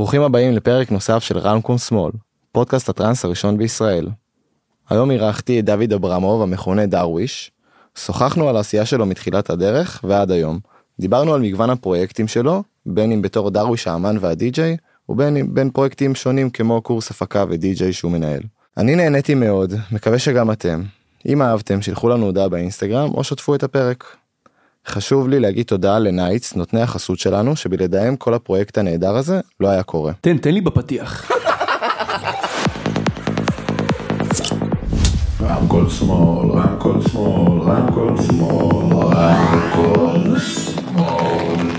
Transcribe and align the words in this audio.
ברוכים 0.00 0.22
הבאים 0.22 0.52
לפרק 0.52 0.90
נוסף 0.90 1.22
של 1.22 1.38
רמקול 1.38 1.78
שמאל, 1.78 2.12
פודקאסט 2.52 2.88
הטראנס 2.88 3.24
הראשון 3.24 3.58
בישראל. 3.58 4.08
היום 4.90 5.10
אירחתי 5.10 5.60
את 5.60 5.64
דוד 5.64 5.92
אברמוב 5.92 6.42
המכונה 6.42 6.86
דרוויש. 6.86 7.50
שוחחנו 7.98 8.48
על 8.48 8.56
העשייה 8.56 8.86
שלו 8.86 9.06
מתחילת 9.06 9.50
הדרך 9.50 10.00
ועד 10.04 10.30
היום. 10.30 10.58
דיברנו 11.00 11.34
על 11.34 11.40
מגוון 11.40 11.70
הפרויקטים 11.70 12.28
שלו, 12.28 12.62
בין 12.86 13.12
אם 13.12 13.22
בתור 13.22 13.50
דרוויש 13.50 13.86
האמן 13.86 14.16
והדי-ג'יי, 14.20 14.76
ובין 15.08 15.36
אם 15.36 15.54
בין 15.54 15.70
פרויקטים 15.70 16.14
שונים 16.14 16.50
כמו 16.50 16.82
קורס 16.82 17.10
הפקה 17.10 17.44
ודי-ג'יי 17.48 17.92
שהוא 17.92 18.12
מנהל. 18.12 18.42
אני 18.76 18.96
נהניתי 18.96 19.34
מאוד, 19.34 19.72
מקווה 19.92 20.18
שגם 20.18 20.50
אתם. 20.50 20.82
אם 21.26 21.42
אהבתם, 21.42 21.82
שילחו 21.82 22.08
לנו 22.08 22.26
הודעה 22.26 22.48
באינסטגרם 22.48 23.10
או 23.14 23.24
שתפו 23.24 23.54
את 23.54 23.62
הפרק. 23.62 24.04
חשוב 24.86 25.28
לי 25.28 25.40
להגיד 25.40 25.66
תודה 25.66 25.98
לנייטס, 25.98 26.54
נותני 26.56 26.82
החסות 26.82 27.18
שלנו, 27.18 27.56
שבלעדיהם 27.56 28.16
כל 28.16 28.34
הפרויקט 28.34 28.78
הנהדר 28.78 29.16
הזה 29.16 29.40
לא 29.60 29.68
היה 29.68 29.82
קורה. 29.82 30.12
תן, 30.20 30.38
תן 30.38 30.50
לי 30.50 30.60
בפתיח. 30.60 31.30
רמקול 35.40 35.90
שמאל, 35.90 36.50
רמקול 36.50 37.00
שמאל, 37.08 37.60
רמקול 37.60 38.16
שמאל, 38.22 38.94
רמקול 38.94 40.38
שמאל. 40.38 41.70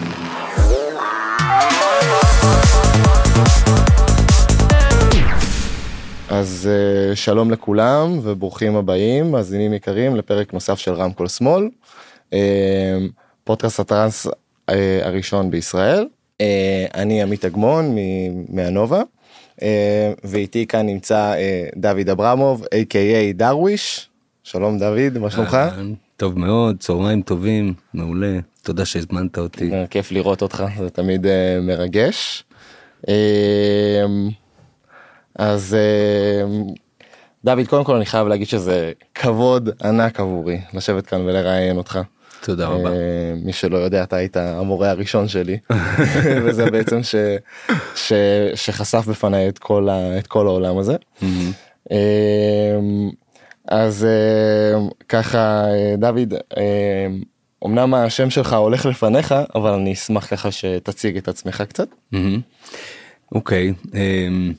אז 6.30 6.70
uh, 6.70 7.16
שלום 7.16 7.52
לכולם 7.52 8.20
וברוכים 8.24 8.76
הבאים, 8.76 9.32
מאזינים 9.32 9.74
יקרים, 9.74 10.16
לפרק 10.16 10.54
נוסף 10.54 10.80
של 10.80 10.94
רמקול 10.94 11.28
שמאל, 11.28 11.70
פודקאסט 13.44 13.80
הטראנס 13.80 14.28
uh, 14.28 14.32
הראשון 15.02 15.52
בישראל. 15.52 16.08
Uh, 16.42 16.44
אני 16.94 17.22
עמית 17.22 17.46
אגמון 17.46 17.96
מהנובה, 18.50 19.02
uh, 19.60 19.64
ואיתי 20.24 20.68
כאן 20.68 20.86
נמצא 20.86 21.34
דוד 21.76 22.10
אברמוב, 22.10 22.64
a.k.a 22.64 23.34
דרוויש. 23.34 24.10
שלום 24.44 24.80
דוד, 24.80 25.18
מה 25.18 25.30
שלומך? 25.30 25.58
טוב 26.22 26.40
מאוד, 26.40 26.78
צהריים 26.80 27.22
טובים, 27.22 27.74
מעולה, 27.94 28.40
תודה 28.64 28.86
שהזמנת 28.86 29.38
אותי. 29.38 29.72
אה, 29.74 29.88
כיף 29.88 30.12
לראות 30.12 30.42
אותך, 30.42 30.64
זה 30.80 30.90
תמיד 30.90 31.26
אה, 31.26 31.60
מרגש. 31.62 32.44
אה, 33.10 34.06
אז 35.36 35.74
אה, 35.80 36.58
דוד, 37.46 37.68
קודם 37.68 37.84
כל 37.84 37.96
אני 37.96 38.06
חייב 38.06 38.28
להגיד 38.28 38.48
שזה 38.48 38.92
כבוד 39.16 39.70
ענק 39.84 40.20
עבורי 40.20 40.62
לשבת 40.74 41.06
כאן 41.06 41.22
ולראיין 41.22 41.78
אותך. 41.78 42.00
תודה 42.44 42.68
רבה. 42.68 42.90
אה, 42.90 43.34
מי 43.44 43.54
שלא 43.54 43.78
יודע, 43.78 44.04
אתה 44.04 44.16
היית 44.16 44.38
המורה 44.38 44.90
הראשון 44.90 45.28
שלי, 45.28 45.58
וזה 46.44 46.72
בעצם 46.72 47.04
ש, 47.04 47.16
ש, 47.96 48.14
שחשף 48.56 49.06
בפניי 49.08 49.50
את 49.50 49.60
כל, 49.60 49.90
ה, 49.90 50.18
את 50.18 50.28
כל 50.28 50.48
העולם 50.48 50.78
הזה. 50.78 50.96
מהמם. 51.22 51.52
אה, 51.92 52.80
אז 53.68 54.06
אה, 54.06 54.80
ככה, 55.10 55.66
אה, 55.66 55.96
דוד, 55.98 56.34
אה, 56.58 57.08
אמנם 57.66 57.94
השם 57.94 58.30
שלך 58.30 58.54
הולך 58.54 58.86
לפניך, 58.86 59.36
אבל 59.56 59.70
אני 59.70 59.94
אשמח 59.94 60.26
ככה 60.26 60.52
שתציג 60.52 61.18
את 61.18 61.28
עצמך 61.28 61.64
קצת. 61.70 61.88
מהמם. 62.12 62.42
אוקיי, 63.32 63.74
אמ, 63.94 64.54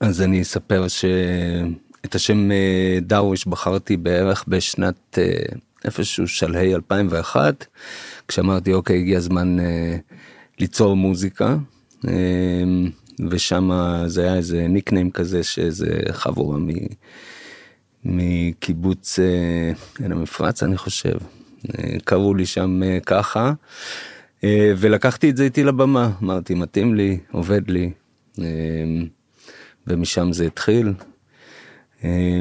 אז 0.00 0.22
אני 0.22 0.42
אספר 0.42 0.88
שאת 0.88 2.14
השם 2.14 2.52
אה, 2.52 2.98
דרוויש 3.00 3.46
בחרתי 3.46 3.96
בערך 3.96 4.44
בשנת 4.48 5.18
איפשהו 5.84 6.28
שלהי 6.28 6.74
2001, 6.74 7.66
כשאמרתי 8.28 8.72
אוקיי 8.72 8.98
הגיע 8.98 9.18
הזמן 9.18 9.60
אה, 9.60 9.96
ליצור 10.58 10.96
מוזיקה. 10.96 11.56
אמ, 12.08 12.90
ושם 13.30 13.70
זה 14.06 14.22
היה 14.22 14.36
איזה 14.36 14.66
ניקניים 14.68 15.10
כזה 15.10 15.42
שאיזה 15.42 16.00
חבורה 16.12 16.58
מ... 16.58 16.68
מקיבוץ 18.04 19.18
אה, 19.18 19.72
עין 19.98 20.12
המפרץ 20.12 20.62
אני 20.62 20.76
חושב 20.76 21.16
אה, 21.68 21.96
קראו 22.04 22.34
לי 22.34 22.46
שם 22.46 22.82
אה, 22.82 22.98
ככה 23.06 23.52
אה, 24.44 24.72
ולקחתי 24.76 25.30
את 25.30 25.36
זה 25.36 25.44
איתי 25.44 25.64
לבמה 25.64 26.10
אמרתי 26.22 26.54
מתאים 26.54 26.94
לי 26.94 27.18
עובד 27.30 27.70
לי 27.70 27.90
אה, 28.38 28.44
ומשם 29.86 30.32
זה 30.32 30.46
התחיל. 30.46 30.92
אה, 32.04 32.40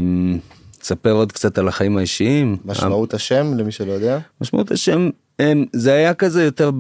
ספר 0.89 1.11
עוד 1.11 1.31
קצת 1.31 1.57
על 1.57 1.67
החיים 1.67 1.97
האישיים. 1.97 2.57
משמעות 2.66 3.13
השם 3.13 3.53
למי 3.57 3.72
שלא 3.72 3.91
יודע. 3.91 4.19
משמעות 4.41 4.72
השם 4.72 5.09
הם, 5.39 5.66
זה 5.73 5.94
היה 5.94 6.13
כזה 6.13 6.44
יותר 6.44 6.72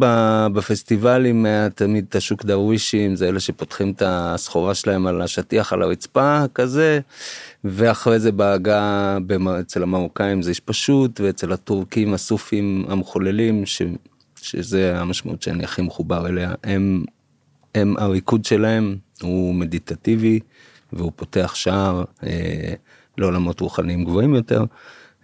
בפסטיבלים 0.53 1.45
היה 1.45 1.69
תמיד 1.69 2.05
את 2.09 2.15
השוק 2.15 2.45
דרווישים 2.45 3.15
זה 3.15 3.29
אלה 3.29 3.39
שפותחים 3.39 3.91
את 3.91 4.03
הסחורה 4.05 4.75
שלהם 4.75 5.07
על 5.07 5.21
השטיח 5.21 5.73
על 5.73 5.81
הרצפה 5.81 6.43
כזה 6.55 6.99
ואחרי 7.63 8.19
זה 8.19 8.31
בעגה 8.31 9.17
אצל 9.59 9.83
המרוקאים 9.83 10.41
זה 10.41 10.49
איש 10.49 10.59
פשוט 10.59 11.21
ואצל 11.21 11.53
הטורקים 11.53 12.13
הסופים 12.13 12.85
המחוללים 12.89 13.65
ש, 13.65 13.81
שזה 14.35 14.99
המשמעות 14.99 15.41
שאני 15.41 15.63
הכי 15.63 15.81
מחובר 15.81 16.27
אליה 16.27 16.53
הם, 16.63 17.03
הם 17.75 17.95
הריקוד 17.97 18.45
שלהם 18.45 18.95
הוא 19.21 19.55
מדיטטיבי 19.55 20.39
והוא 20.93 21.11
פותח 21.15 21.51
שער 21.55 22.03
אה, 22.23 22.73
לעולמות 23.19 23.59
רוחניים 23.59 24.03
גבוהים 24.03 24.35
יותר 24.35 24.63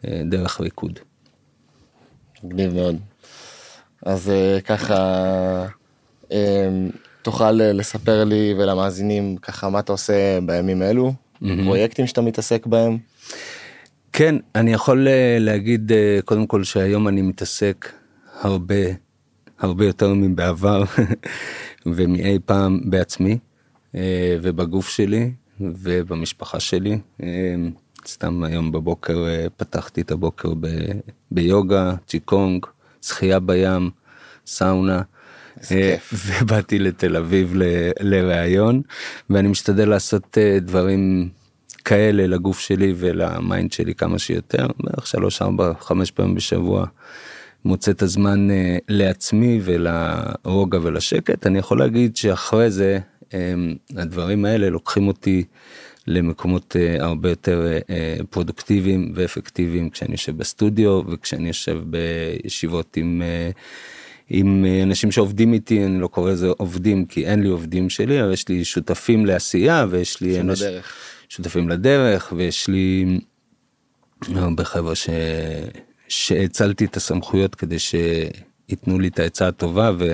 אה, 0.07 0.21
דרך 0.25 0.61
ריקוד. 0.61 0.99
מגניב 2.43 2.73
מאוד. 2.73 2.97
אז 4.05 4.29
אה, 4.29 4.61
ככה, 4.61 4.95
אה, 6.31 6.69
תוכל 7.21 7.51
לספר 7.51 8.23
לי 8.23 8.53
ולמאזינים 8.57 9.37
ככה 9.37 9.69
מה 9.69 9.79
אתה 9.79 9.91
עושה 9.91 10.39
בימים 10.45 10.81
אלו, 10.81 11.13
פרויקטים 11.63 12.07
שאתה 12.07 12.21
מתעסק 12.21 12.65
בהם. 12.65 12.97
כן, 14.13 14.35
אני 14.55 14.73
יכול 14.73 15.07
להגיד 15.39 15.91
קודם 16.25 16.47
כל 16.47 16.63
שהיום 16.63 17.07
אני 17.07 17.21
מתעסק 17.21 17.89
הרבה, 18.41 18.75
הרבה 19.59 19.85
יותר 19.85 20.13
מבעבר 20.13 20.83
ומאי 21.85 22.39
פעם 22.45 22.79
בעצמי 22.89 23.37
ובגוף 24.41 24.89
שלי 24.89 25.31
ובמשפחה 25.59 26.59
שלי. 26.59 26.99
סתם 28.07 28.43
היום 28.43 28.71
בבוקר 28.71 29.27
אה, 29.27 29.45
פתחתי 29.57 30.01
את 30.01 30.11
הבוקר 30.11 30.53
ב, 30.59 30.67
ביוגה, 31.31 31.93
צ'יקונג, 32.07 32.65
שחייה 33.01 33.39
בים, 33.39 33.89
סאונה. 34.47 35.01
אה, 35.71 35.95
ובאתי 36.27 36.79
לתל 36.79 37.15
אביב 37.15 37.53
לראיון 37.99 38.81
ואני 39.29 39.47
משתדל 39.47 39.89
לעשות 39.89 40.37
אה, 40.37 40.57
דברים 40.59 41.29
כאלה 41.85 42.27
לגוף 42.27 42.59
שלי 42.59 42.93
ול 42.97 43.22
mind 43.22 43.71
שלי 43.71 43.95
כמה 43.95 44.19
שיותר 44.19 44.67
בערך 44.83 45.07
שלוש 45.07 45.41
ארבע 45.41 45.71
חמש 45.79 46.11
פעמים 46.11 46.35
בשבוע 46.35 46.85
מוצא 47.65 47.91
את 47.91 48.01
הזמן 48.01 48.47
לעצמי 48.89 49.61
ולרוגע 49.63 50.79
ולשקט 50.81 51.47
אני 51.47 51.59
יכול 51.59 51.79
להגיד 51.79 52.15
שאחרי 52.15 52.71
זה 52.71 52.99
הדברים 53.97 54.45
האלה 54.45 54.69
לוקחים 54.69 55.07
אותי 55.07 55.43
למקומות 56.07 56.75
אה, 56.75 57.05
הרבה 57.05 57.29
יותר 57.29 57.67
אה, 57.89 58.15
פרודוקטיביים 58.29 59.11
ואפקטיביים 59.15 59.89
כשאני 59.89 60.11
יושב 60.11 60.37
בסטודיו 60.37 61.01
וכשאני 61.07 61.47
יושב 61.47 61.79
בישיבות 61.85 62.97
עם. 62.97 63.21
אה, 63.25 63.49
עם 64.29 64.65
אנשים 64.83 65.11
שעובדים 65.11 65.53
איתי 65.53 65.85
אני 65.85 65.99
לא 65.99 66.07
קורא 66.07 66.31
לזה 66.31 66.47
עובדים 66.57 67.05
כי 67.05 67.25
אין 67.25 67.43
לי 67.43 67.49
עובדים 67.49 67.89
שלי 67.89 68.21
אבל 68.23 68.33
יש 68.33 68.47
לי 68.47 68.65
שותפים 68.65 69.25
לעשייה 69.25 69.85
ויש 69.89 70.21
לי 70.21 70.41
אנש- 70.41 70.43
לדרך. 70.43 70.93
שותפים 71.29 71.69
לדרך 71.69 72.33
ויש 72.35 72.67
לי 72.67 73.19
הרבה 74.35 74.63
חבר'ה 74.63 74.95
ש... 74.95 75.09
שהצלתי 76.07 76.85
את 76.85 76.97
הסמכויות 76.97 77.55
כדי 77.55 77.79
שייתנו 77.79 78.99
לי 78.99 79.07
את 79.07 79.19
העצה 79.19 79.47
הטובה 79.47 79.91
ו... 79.99 80.05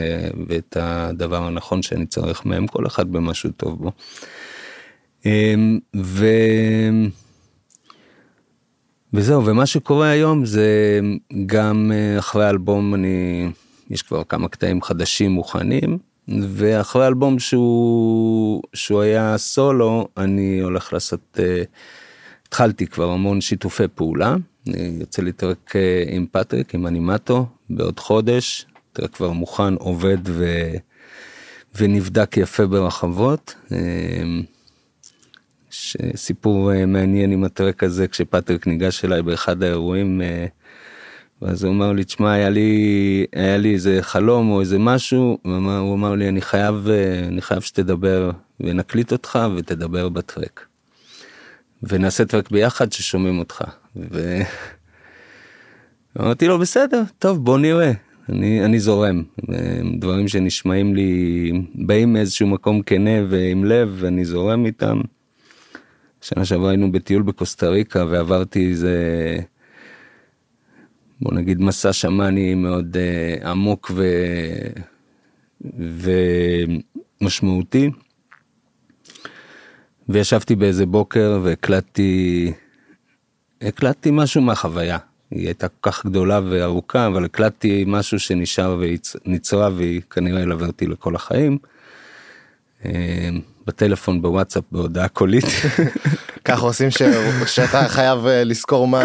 ואת 0.47 0.77
הדבר 0.79 1.43
הנכון 1.43 1.81
שאני 1.81 2.05
צריך 2.05 2.45
מהם 2.45 2.67
כל 2.67 2.87
אחד 2.87 3.11
במשהו 3.11 3.49
טוב 3.57 3.83
בו. 3.83 3.91
אמ, 5.25 5.79
ו... 5.95 6.25
וזהו 9.13 9.45
ומה 9.45 9.65
שקורה 9.65 10.09
היום 10.09 10.45
זה 10.45 10.99
גם 11.45 11.91
אה, 11.93 12.19
אחרי 12.19 12.45
האלבום 12.45 12.95
אני 12.95 13.47
יש 13.89 14.01
כבר 14.01 14.23
כמה 14.23 14.47
קטעים 14.47 14.81
חדשים 14.81 15.31
מוכנים 15.31 15.97
ואחרי 16.27 17.07
אלבום 17.07 17.39
שהוא 17.39 18.61
שהוא 18.73 19.01
היה 19.01 19.37
סולו 19.37 20.07
אני 20.17 20.59
הולך 20.59 20.93
לעשות 20.93 21.39
אה, 21.39 21.63
התחלתי 22.47 22.87
כבר 22.87 23.09
המון 23.09 23.41
שיתופי 23.41 23.87
פעולה 23.95 24.35
אני 24.67 24.97
יוצא 24.99 25.21
לי 25.21 25.31
טרק 25.31 25.75
אה, 25.75 26.03
עם 26.07 26.25
פטריק 26.31 26.75
עם 26.75 26.87
אנימטו 26.87 27.45
בעוד 27.69 27.99
חודש 27.99 28.65
טרק 28.93 29.13
כבר 29.13 29.31
מוכן 29.31 29.73
עובד 29.73 30.17
ו... 30.25 30.71
ונבדק 31.75 32.37
יפה 32.37 32.67
ברחבות. 32.67 33.55
סיפור 36.15 36.73
אה, 36.73 36.85
מעניין 36.85 37.31
עם 37.31 37.43
הטרק 37.43 37.83
הזה 37.83 38.07
כשפטריק 38.07 38.67
ניגש 38.67 39.05
אליי 39.05 39.21
באחד 39.21 39.63
האירועים 39.63 40.21
אה, 40.21 40.45
ואז 41.41 41.63
הוא 41.63 41.73
אמר 41.73 41.91
לי, 41.91 42.03
תשמע, 42.03 42.31
היה 42.31 42.49
לי, 42.49 43.25
היה 43.35 43.57
לי 43.57 43.73
איזה 43.73 43.97
חלום 44.01 44.51
או 44.51 44.59
איזה 44.59 44.79
משהו, 44.79 45.37
הוא 45.43 45.93
אמר 45.95 46.15
לי, 46.15 46.29
אני 46.29 46.41
חייב, 46.41 46.87
אה, 46.89 47.19
אני 47.27 47.41
חייב 47.41 47.61
שתדבר, 47.61 48.31
ונקליט 48.59 49.11
אותך 49.11 49.39
ותדבר 49.57 50.09
בטרק. 50.09 50.65
ונעשה 51.83 52.25
טרק 52.25 52.51
ביחד 52.51 52.91
ששומעים 52.91 53.39
אותך. 53.39 53.63
ו... 53.95 54.41
אמרתי 56.19 56.47
לו, 56.47 56.59
בסדר, 56.59 57.03
טוב, 57.19 57.45
בוא 57.45 57.57
נראה. 57.57 57.91
אני, 58.29 58.65
אני 58.65 58.79
זורם. 58.79 59.23
דברים 59.99 60.27
שנשמעים 60.27 60.95
לי, 60.95 61.51
באים 61.75 62.13
מאיזשהו 62.13 62.47
מקום 62.47 62.81
כנה 62.81 63.25
ועם 63.29 63.65
לב, 63.65 63.95
ואני 63.99 64.25
זורם 64.25 64.65
איתם. 64.65 65.01
שנה 66.21 66.45
שעברה 66.45 66.69
היינו 66.69 66.91
בטיול 66.91 67.21
בקוסטה 67.21 67.69
ריקה 67.69 68.05
ועברתי 68.09 68.69
איזה 68.69 69.37
בוא 71.21 71.33
נגיד 71.33 71.61
מסע 71.61 71.93
שמאני 71.93 72.55
מאוד 72.55 72.97
uh, 72.97 73.47
עמוק 73.47 73.91
ו... 73.95 74.03
ומשמעותי. 77.21 77.89
וישבתי 80.09 80.55
באיזה 80.55 80.85
בוקר 80.85 81.39
והקלטתי 81.43 82.51
הקלטתי 83.61 84.09
משהו 84.13 84.41
מהחוויה. 84.41 84.97
היא 85.31 85.45
הייתה 85.45 85.67
כל 85.67 85.91
כך 85.91 86.05
גדולה 86.05 86.39
וארוכה 86.49 87.07
אבל 87.07 87.25
הקלטתי 87.25 87.83
משהו 87.87 88.19
שנשאר 88.19 88.79
ונצרה 89.25 89.69
והיא 89.75 90.01
כנראה 90.01 90.41
ילווה 90.41 90.67
אותי 90.67 90.87
לכל 90.87 91.15
החיים. 91.15 91.57
בטלפון 93.71 94.21
בוואטסאפ 94.21 94.63
בהודעה 94.71 95.07
קולית. 95.07 95.45
ככה 96.45 96.65
עושים 96.65 96.87
שאתה 97.45 97.87
חייב 97.87 98.25
אה, 98.25 98.43
לזכור 98.43 98.87
מה 98.87 99.03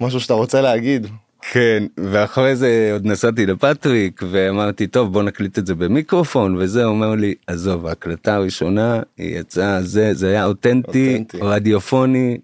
משהו 0.00 0.20
שאתה 0.20 0.34
רוצה 0.34 0.60
להגיד. 0.60 1.06
כן 1.52 1.84
ואחרי 1.96 2.56
זה 2.56 2.90
עוד 2.92 3.06
נסעתי 3.06 3.46
לפטריק 3.46 4.22
ואמרתי 4.30 4.86
טוב 4.86 5.12
בוא 5.12 5.22
נקליט 5.22 5.58
את 5.58 5.66
זה 5.66 5.74
במיקרופון 5.74 6.56
וזה 6.56 6.84
אומר 6.84 7.14
לי 7.14 7.34
עזוב 7.46 7.86
ההקלטה 7.86 8.34
הראשונה 8.34 9.00
היא 9.16 9.38
יצאה 9.38 9.82
זה 9.82 10.14
זה 10.14 10.28
היה 10.28 10.44
אותנטי, 10.44 11.12
אותנטי 11.14 11.38
רדיופוני 11.40 12.38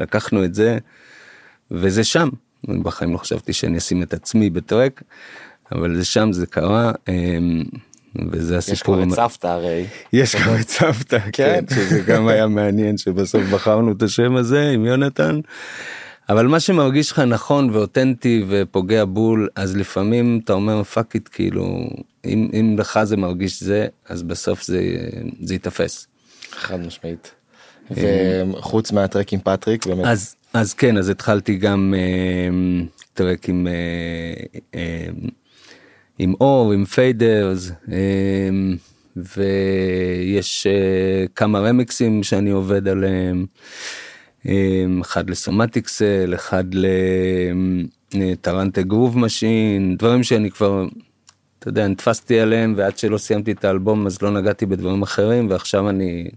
לקחנו 0.00 0.44
את 0.44 0.54
זה 0.54 0.78
וזה 1.70 2.04
שם 2.04 2.28
בחיים 2.82 3.12
לא 3.12 3.18
חשבתי 3.18 3.52
שאני 3.52 3.78
אשים 3.78 4.02
את 4.02 4.14
עצמי 4.14 4.50
בטרק 4.50 5.02
אבל 5.72 5.96
זה 5.96 6.04
שם 6.04 6.32
זה 6.32 6.46
קרה. 6.46 6.92
וזה 8.32 8.58
הסיפור. 8.58 8.74
יש 8.74 8.82
כבר 8.82 9.02
את 9.02 9.30
סבתא 9.30 9.46
הרי. 9.46 9.86
יש 10.12 10.36
כבר 10.36 10.60
את 10.60 10.68
סבתא, 10.68 11.18
כן, 11.32 11.60
כן, 11.66 11.74
שזה 11.74 12.00
גם 12.00 12.28
היה 12.28 12.46
מעניין 12.46 12.98
שבסוף 12.98 13.42
בחרנו 13.42 13.92
את 13.92 14.02
השם 14.02 14.36
הזה 14.36 14.70
עם 14.70 14.84
יונתן. 14.84 15.40
אבל 16.28 16.46
מה 16.46 16.60
שמרגיש 16.60 17.12
לך 17.12 17.18
נכון 17.18 17.70
ואותנטי 17.70 18.44
ופוגע 18.48 19.04
בול 19.04 19.48
אז 19.56 19.76
לפעמים 19.76 20.40
אתה 20.44 20.52
אומר 20.52 20.82
fuck 20.82 21.14
it 21.14 21.28
כאילו 21.32 21.90
אם, 22.24 22.48
אם 22.52 22.76
לך 22.78 23.00
זה 23.04 23.16
מרגיש 23.16 23.62
זה 23.62 23.86
אז 24.08 24.22
בסוף 24.22 24.62
זה 24.62 24.80
זה 25.40 25.54
ייתפס. 25.54 26.06
חד 26.50 26.80
משמעית. 26.80 27.34
וחוץ 27.90 28.92
מה 28.92 29.03
track 29.03 29.32
עם 29.32 29.40
פטריק 29.40 29.86
באמת. 29.86 30.04
אז 30.06 30.36
אז 30.52 30.74
כן 30.74 30.96
אז 30.96 31.08
התחלתי 31.08 31.56
גם 31.56 31.94
אה, 31.96 32.84
track 33.14 33.48
עם 33.48 33.66
אה, 33.66 34.58
אה, 34.74 35.06
עם 36.22 36.34
אור 36.40 36.72
עם 36.72 36.84
פיידרס 36.84 37.72
אה, 37.92 38.48
ויש 39.16 40.66
אה, 40.66 41.24
כמה 41.34 41.58
רמיקסים 41.58 42.22
שאני 42.22 42.50
עובד 42.50 42.88
עליהם. 42.88 43.46
אחד 45.00 45.30
ל 45.30 45.38
Somatic 45.38 45.93
Cell, 45.93 46.32
אחד 46.34 46.64
לטרנטה 48.14 48.82
Groove 48.82 49.18
Machine, 49.18 49.96
דברים 49.98 50.22
שאני 50.22 50.50
כבר, 50.50 50.86
אתה 51.58 51.68
יודע, 51.68 51.88
נתפסתי 51.88 52.40
עליהם 52.40 52.74
ועד 52.76 52.98
שלא 52.98 53.18
סיימתי 53.18 53.52
את 53.52 53.64
האלבום 53.64 54.06
אז 54.06 54.22
לא 54.22 54.30
נגעתי 54.30 54.66
בדברים 54.66 55.02
אחרים 55.02 55.50
ועכשיו 55.50 55.90
אני 55.90 56.30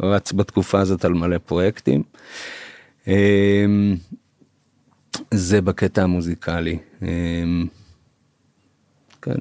רץ 0.00 0.32
בתקופה 0.32 0.80
הזאת 0.80 1.04
על 1.04 1.12
מלא 1.12 1.38
פרויקטים. 1.38 2.02
אמ, 3.06 3.96
זה 5.34 5.60
בקטע 5.60 6.02
המוזיקלי. 6.02 6.78
אמ, 9.28 9.34
כן. 9.34 9.40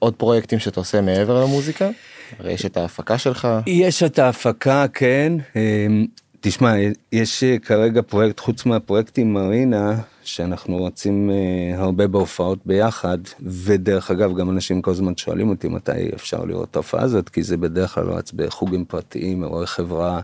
ועוד 0.00 0.14
פרויקטים 0.16 0.58
שאתה 0.58 0.80
עושה 0.80 1.00
מעבר 1.00 1.44
למוזיקה? 1.44 1.90
הרי 2.38 2.52
יש 2.52 2.66
את 2.66 2.76
ההפקה 2.76 3.18
שלך. 3.18 3.48
יש 3.66 4.02
את 4.02 4.18
ההפקה, 4.18 4.86
כן. 4.94 5.32
אמ, 5.56 6.06
תשמע, 6.40 6.74
יש 7.12 7.44
כרגע 7.44 8.02
פרויקט, 8.02 8.40
חוץ 8.40 8.66
מהפרויקט 8.66 9.18
עם 9.18 9.32
מרינה, 9.32 9.94
שאנחנו 10.24 10.76
רוצים 10.76 11.30
uh, 11.30 11.80
הרבה 11.80 12.06
בהופעות 12.06 12.58
ביחד, 12.66 13.18
ודרך 13.42 14.10
אגב, 14.10 14.36
גם 14.36 14.50
אנשים 14.50 14.82
כל 14.82 14.90
הזמן 14.90 15.16
שואלים 15.16 15.48
אותי 15.48 15.68
מתי 15.68 16.10
אפשר 16.14 16.44
לראות 16.44 16.70
את 16.70 16.76
ההופעה 16.76 17.02
הזאת, 17.02 17.28
כי 17.28 17.42
זה 17.42 17.56
בדרך 17.56 17.94
כלל 17.94 18.10
רץ 18.10 18.32
בחוגים 18.32 18.84
פרטיים, 18.84 19.42
אירועי 19.42 19.66
חברה, 19.66 20.20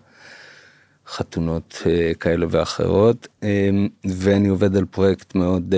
חתונות 1.07 1.83
uh, 1.83 2.15
כאלה 2.15 2.47
ואחרות, 2.51 3.29
um, 3.41 3.45
ואני 4.05 4.49
עובד 4.49 4.77
על 4.77 4.85
פרויקט 4.85 5.35
מאוד 5.35 5.75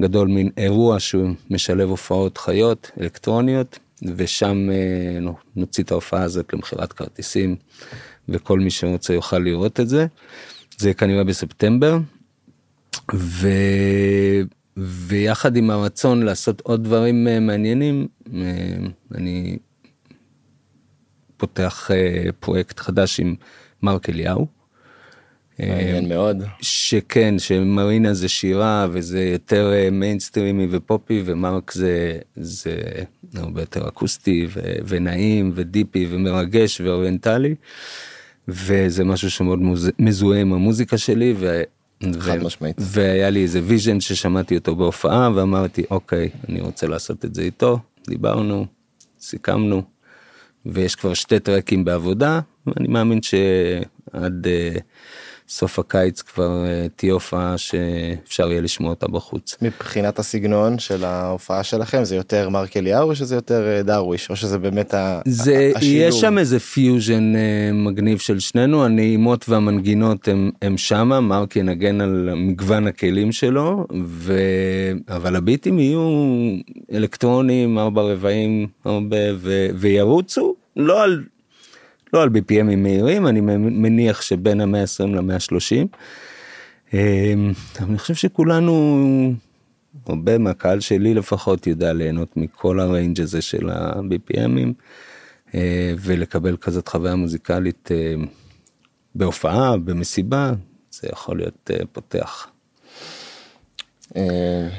גדול, 0.00 0.28
מין 0.28 0.50
אירוע 0.56 1.00
שהוא 1.00 1.30
משלב 1.50 1.88
הופעות 1.88 2.38
חיות, 2.38 2.90
אלקטרוניות. 3.00 3.78
ושם 4.02 4.68
אה, 4.72 5.30
נוציא 5.56 5.84
את 5.84 5.90
ההופעה 5.90 6.22
הזאת 6.22 6.52
למכירת 6.52 6.92
כרטיסים 6.92 7.56
וכל 8.28 8.60
מי 8.60 8.70
שרוצה 8.70 9.12
יוכל 9.12 9.38
לראות 9.38 9.80
את 9.80 9.88
זה. 9.88 10.06
זה 10.78 10.94
כנראה 10.94 11.24
בספטמבר. 11.24 11.98
ו... 13.14 13.48
ויחד 14.76 15.56
עם 15.56 15.70
הרצון 15.70 16.22
לעשות 16.22 16.60
עוד 16.60 16.84
דברים 16.84 17.28
אה, 17.28 17.40
מעניינים 17.40 18.08
אה, 18.34 18.76
אני 19.14 19.58
פותח 21.36 21.90
פרויקט 22.40 22.80
חדש 22.80 23.20
עם 23.20 23.34
מרק 23.82 24.08
אליהו. 24.08 24.59
מעניין 25.68 26.08
מאוד. 26.08 26.42
שכן, 26.60 27.38
שמרינה 27.38 28.14
זה 28.14 28.28
שירה 28.28 28.86
וזה 28.92 29.24
יותר 29.24 29.72
מיינסטרימי 29.92 30.66
ופופי 30.70 31.22
ומרק 31.24 31.72
זה, 31.72 32.18
זה 32.36 32.76
הרבה 33.34 33.62
יותר 33.62 33.88
אקוסטי 33.88 34.46
ו- 34.48 34.60
ונעים 34.86 35.52
ודיפי 35.54 36.06
ומרגש 36.10 36.80
ואוריינטלי. 36.80 37.54
וזה 38.48 39.04
משהו 39.04 39.30
שמאוד 39.30 39.58
מוז... 39.58 39.90
מזוהה 39.98 40.40
עם 40.40 40.52
המוזיקה 40.52 40.98
שלי 40.98 41.34
ו... 41.36 41.62
חד 42.20 42.38
ו... 42.40 42.44
משמעית. 42.44 42.76
והיה 42.78 43.30
לי 43.30 43.42
איזה 43.42 43.60
vision 43.64 44.00
ששמעתי 44.00 44.56
אותו 44.56 44.76
בהופעה 44.76 45.30
ואמרתי 45.34 45.84
אוקיי 45.90 46.28
אני 46.48 46.60
רוצה 46.60 46.86
לעשות 46.86 47.24
את 47.24 47.34
זה 47.34 47.42
איתו 47.42 47.78
דיברנו 48.08 48.66
סיכמנו 49.20 49.82
ויש 50.66 50.94
כבר 50.94 51.14
שתי 51.14 51.40
טרקים 51.40 51.84
בעבודה 51.84 52.40
ואני 52.66 52.88
מאמין 52.88 53.22
שעד. 53.22 54.46
אה, 54.46 54.80
סוף 55.50 55.78
הקיץ 55.78 56.22
כבר 56.22 56.64
אה, 56.66 56.86
תהיה 56.96 57.12
הופעה 57.12 57.58
שאפשר 57.58 58.50
יהיה 58.50 58.60
לשמוע 58.60 58.90
אותה 58.90 59.08
בחוץ. 59.08 59.56
מבחינת 59.62 60.18
הסגנון 60.18 60.78
של 60.78 61.04
ההופעה 61.04 61.62
שלכם 61.64 62.04
זה 62.04 62.16
יותר 62.16 62.48
מרק 62.48 62.76
אליהו 62.76 63.10
או 63.10 63.14
שזה 63.14 63.34
יותר 63.34 63.68
אה, 63.68 63.82
דרוויש 63.82 64.30
או 64.30 64.36
שזה 64.36 64.58
באמת 64.58 64.94
זה 65.24 65.72
השילוב? 65.76 66.08
יש 66.08 66.20
שם 66.20 66.38
איזה 66.38 66.60
פיוז'ן 66.60 67.36
אה, 67.36 67.70
מגניב 67.72 68.18
של 68.18 68.38
שנינו 68.38 68.84
הנעימות 68.84 69.48
והמנגינות 69.48 70.28
הם, 70.28 70.50
הם 70.62 70.78
שמה 70.78 71.20
מרק 71.20 71.56
ינגן 71.56 72.00
על 72.00 72.30
מגוון 72.36 72.86
הכלים 72.86 73.32
שלו 73.32 73.86
ו... 74.06 74.38
אבל 75.08 75.36
הביטים 75.36 75.78
יהיו 75.78 76.00
אלקטרונים 76.92 77.78
ארבע 77.78 78.02
רבעים 78.02 78.66
הרבה 78.84 79.16
ו... 79.36 79.66
וירוצו 79.74 80.54
לא 80.76 81.02
על 81.02 81.22
לא 82.12 82.22
על 82.22 82.28
BPM 82.28 82.57
ים 82.57 82.76
מהירים, 82.76 83.26
אני 83.26 83.40
מניח 83.56 84.22
שבין 84.22 84.60
המאה 84.60 84.82
20 84.82 85.14
למאה 85.14 85.40
30. 85.40 85.86
אמ, 86.94 87.52
אני 87.80 87.98
חושב 87.98 88.14
שכולנו, 88.14 89.32
הרבה 90.06 90.38
מהקהל 90.38 90.80
שלי 90.80 91.14
לפחות, 91.14 91.66
יודע 91.66 91.92
ליהנות 91.92 92.36
מכל 92.36 92.80
ה 92.80 92.87
range 92.87 93.20
הזה 93.20 93.42
של 93.42 93.70
ה-BPM 93.70 94.34
ים, 94.34 94.72
אה, 95.54 95.94
ולקבל 95.98 96.56
כזאת 96.56 96.88
חוויה 96.88 97.14
מוזיקלית 97.14 97.88
אה, 97.92 98.14
בהופעה, 99.14 99.76
במסיבה, 99.76 100.52
זה 100.90 101.08
יכול 101.12 101.36
להיות 101.36 101.70
אה, 101.70 101.86
פותח. 101.92 102.48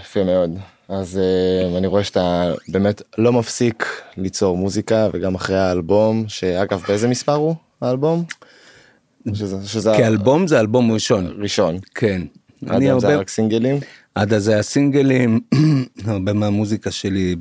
יפה 0.02 0.24
מאוד. 0.24 0.58
אז 0.92 1.20
uh, 1.20 1.78
אני 1.78 1.88
רואה 1.88 2.04
שאתה 2.04 2.54
באמת 2.68 3.02
לא 3.18 3.34
מפסיק 3.34 3.86
ליצור 4.18 4.58
מוזיקה 4.58 5.08
וגם 5.14 5.36
אחרי 5.36 5.60
האלבום 5.60 6.26
שאגב 6.28 6.84
באיזה 6.88 7.08
מספר 7.08 7.34
הוא 7.34 7.56
האלבום? 7.82 8.24
שזה, 9.34 9.68
שזה 9.68 9.92
כאלבום 9.98 10.48
זה 10.48 10.60
אלבום 10.60 10.92
ראשון. 10.92 11.34
ראשון. 11.38 11.80
כן. 11.96 12.22
עד 12.68 12.84
הרבה... 12.84 13.00
זה 13.00 13.16
רק 13.16 13.30
סינגלים? 13.30 13.80
עד 14.16 14.34
אז 14.34 14.48
היה 14.48 14.62
סינגלים, 14.64 15.40
הרבה 16.06 16.34
מהמוזיקה 16.34 16.92
שלי 16.92 17.36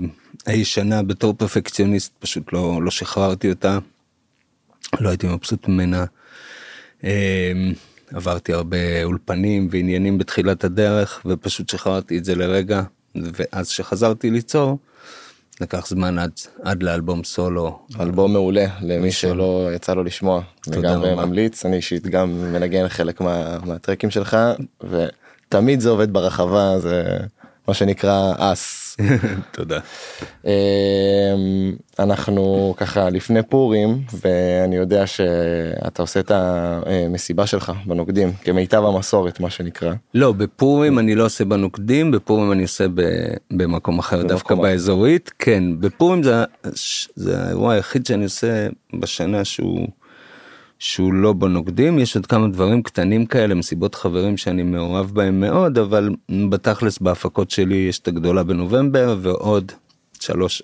הישנה 0.46 1.02
בתור 1.02 1.34
פרפקציוניסט 1.34 2.12
פשוט 2.18 2.52
לא, 2.52 2.82
לא 2.82 2.90
שחררתי 2.90 3.50
אותה, 3.50 3.78
לא 5.00 5.08
הייתי 5.08 5.26
מבסוט 5.26 5.68
ממנה. 5.68 6.04
אמ, 7.04 7.08
עברתי 8.14 8.52
הרבה 8.52 9.04
אולפנים 9.04 9.68
ועניינים 9.70 10.18
בתחילת 10.18 10.64
הדרך 10.64 11.22
ופשוט 11.26 11.68
שחררתי 11.68 12.18
את 12.18 12.24
זה 12.24 12.34
לרגע 12.34 12.82
ואז 13.14 13.68
שחזרתי 13.68 14.30
ליצור 14.30 14.78
לקח 15.60 15.86
זמן 15.86 16.18
עד, 16.18 16.30
עד 16.62 16.82
לאלבום 16.82 17.24
סולו. 17.24 17.78
אלבום 18.00 18.32
מעולה 18.32 18.66
למי 18.80 19.12
שלא 19.12 19.68
יצא 19.74 19.94
לו 19.94 20.04
לשמוע. 20.04 20.42
תודה 20.60 20.78
וגם 20.78 21.02
רבה. 21.02 21.26
ממליץ, 21.26 21.66
אני 21.66 21.76
אישית 21.76 22.06
גם 22.06 22.52
מנגן 22.52 22.88
חלק 22.88 23.20
מה, 23.20 23.58
מהטרקים 23.64 24.10
שלך, 24.10 24.36
ותמיד 24.90 25.80
זה 25.80 25.90
עובד 25.90 26.12
ברחבה, 26.12 26.78
זה 26.78 27.16
מה 27.68 27.74
שנקרא 27.74 28.32
אס. 28.38 28.89
תודה. 29.52 29.78
אמ, 30.44 30.50
אנחנו 31.98 32.74
ככה 32.76 33.10
לפני 33.10 33.42
פורים, 33.42 34.02
ואני 34.22 34.76
יודע 34.76 35.06
שאתה 35.06 36.02
עושה 36.02 36.20
את 36.20 36.30
המסיבה 36.34 37.46
שלך 37.46 37.72
בנוקדים, 37.86 38.32
כמיטב 38.42 38.84
המסורת, 38.84 39.40
מה 39.40 39.50
שנקרא. 39.50 39.92
לא, 40.14 40.32
בפורים 40.32 40.98
אני 40.98 41.14
לא 41.14 41.24
עושה 41.24 41.44
בנוקדים, 41.44 42.10
בפורים 42.10 42.52
אני 42.52 42.62
עושה 42.62 42.86
במקום 43.50 43.98
אחר, 43.98 44.22
דווקא. 44.22 44.54
באזורית, 44.54 45.32
כן, 45.38 45.80
בפורים 45.80 46.22
זה 47.16 47.44
האירוע 47.44 47.72
היחיד 47.74 48.06
שאני 48.06 48.24
עושה 48.24 48.68
בשנה 49.00 49.44
שהוא, 49.44 49.88
שהוא 50.80 51.14
לא 51.14 51.32
בנוקדים, 51.32 51.98
יש 51.98 52.16
עוד 52.16 52.26
כמה 52.26 52.48
דברים 52.48 52.82
קטנים 52.82 53.26
כאלה, 53.26 53.54
מסיבות 53.54 53.94
חברים 53.94 54.36
שאני 54.36 54.62
מעורב 54.62 55.10
בהם 55.14 55.40
מאוד, 55.40 55.78
אבל 55.78 56.10
בתכלס 56.50 56.98
בהפקות 56.98 57.50
שלי 57.50 57.76
יש 57.76 57.98
את 57.98 58.08
הגדולה 58.08 58.42
בנובמבר 58.42 59.16
ועוד 59.22 59.72
שלוש 60.20 60.62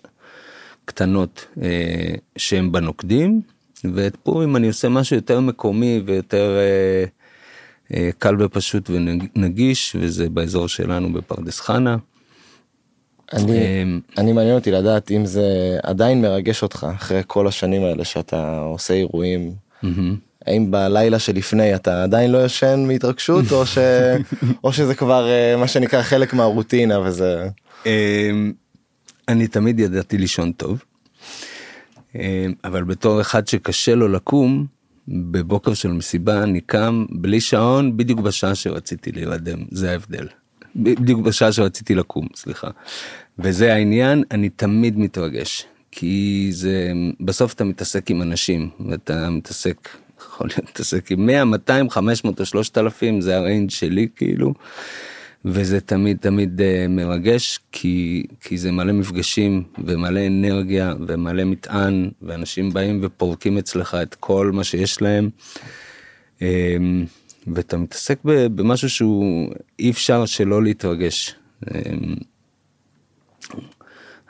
קטנות 0.85 1.47
אה, 1.63 2.15
שהן 2.37 2.73
בנוקדים, 2.73 3.41
ואת 3.95 4.17
פורים 4.17 4.57
אני 4.57 4.67
עושה 4.67 4.89
משהו 4.89 5.17
יותר 5.17 5.41
מקומי 5.41 6.03
ויותר... 6.07 6.57
אה, 6.59 7.05
אה, 7.95 8.11
קל 8.19 8.43
ופשוט 8.43 8.91
ונגיש 8.91 9.97
וזה 10.01 10.29
באזור 10.29 10.69
שלנו 10.69 11.13
בפרדס 11.13 11.61
חנה. 11.61 11.97
אני, 13.33 13.83
אמ, 13.83 14.01
אני 14.19 14.33
מעניין 14.33 14.55
אותי 14.55 14.71
לדעת 14.71 15.11
אם 15.11 15.27
זה 15.27 15.79
עדיין 15.83 16.23
מרגש 16.23 16.63
אותך 16.63 16.87
אחרי 16.97 17.23
כל 17.27 17.47
השנים 17.47 17.85
האלה 17.85 18.05
שאתה 18.05 18.59
עושה 18.59 18.95
אירועים. 18.95 19.66
האם 20.47 20.71
בלילה 20.71 21.19
שלפני 21.19 21.75
אתה 21.75 22.03
עדיין 22.03 22.31
לא 22.31 22.45
ישן 22.45 22.85
מהתרגשות 22.87 23.53
או, 23.53 23.67
ש... 23.67 23.79
או 24.65 24.73
שזה 24.73 24.95
כבר 24.95 25.29
אה, 25.29 25.57
מה 25.57 25.69
שנקרא 25.69 26.03
חלק 26.03 26.35
מהרוטינה 26.35 27.01
וזה 27.01 27.49
אמ, 27.87 28.53
אני 29.29 29.47
תמיד 29.47 29.81
ידעתי 29.81 30.19
לישון 30.19 30.53
טוב, 30.53 30.85
אמ, 32.15 32.21
אבל 32.65 32.85
בתור 32.85 33.21
אחד 33.21 33.49
שקשה 33.49 33.95
לו 33.95 34.09
לקום, 34.09 34.67
בבוקר 35.09 35.75
של 35.75 35.89
מסיבה 35.89 36.43
אני 36.43 36.61
קם 36.61 37.05
בלי 37.11 37.41
שעון 37.41 37.97
בדיוק 37.97 38.21
בשעה 38.21 38.55
שרציתי 38.55 39.13
להירדם, 39.13 39.59
זה 39.71 39.91
ההבדל. 39.91 40.29
בדיוק 40.77 41.21
בשעה 41.21 41.53
שרציתי 41.53 41.95
לקום, 41.95 42.27
סליחה. 42.35 42.69
וזה 43.39 43.75
העניין, 43.75 44.25
אני 44.31 44.49
תמיד 44.49 44.99
מתרגש. 44.99 45.67
כי 45.99 46.49
זה, 46.51 46.93
בסוף 47.21 47.53
אתה 47.53 47.65
מתעסק 47.65 48.11
עם 48.11 48.23
אנשים, 48.23 48.71
ואתה 48.89 49.31
מתעסק, 49.31 49.89
יכול 50.21 50.47
להיות 50.47 50.71
מתעסק 50.71 51.11
עם 51.11 51.27
100, 51.27 51.45
200, 51.45 51.91
500 51.91 52.41
או 52.41 52.47
3,000, 52.47 53.21
זה 53.21 53.37
הריינג' 53.37 53.71
שלי 53.71 54.09
כאילו. 54.17 54.55
וזה 55.45 55.81
תמיד 55.81 56.17
תמיד 56.21 56.61
uh, 56.61 56.89
מרגש 56.89 57.61
כי 57.73 58.27
כי 58.41 58.59
זה 58.59 58.73
מלא 58.73 58.93
מפגשים 58.93 59.63
ומלא 59.85 60.21
אנרגיה 60.27 60.95
ומלא 61.07 61.45
מטען 61.45 62.11
ואנשים 62.23 62.73
באים 62.73 63.01
ופורקים 63.03 63.59
אצלך 63.59 63.97
את 64.03 64.15
כל 64.15 64.51
מה 64.55 64.65
שיש 64.65 65.03
להם. 65.03 65.31
Um, 66.39 66.43
ואתה 67.47 67.77
מתעסק 67.77 68.19
במשהו 68.25 68.91
שהוא 68.91 69.51
אי 69.79 69.91
אפשר 69.91 70.27
שלא 70.27 70.63
להתרגש. 70.63 71.35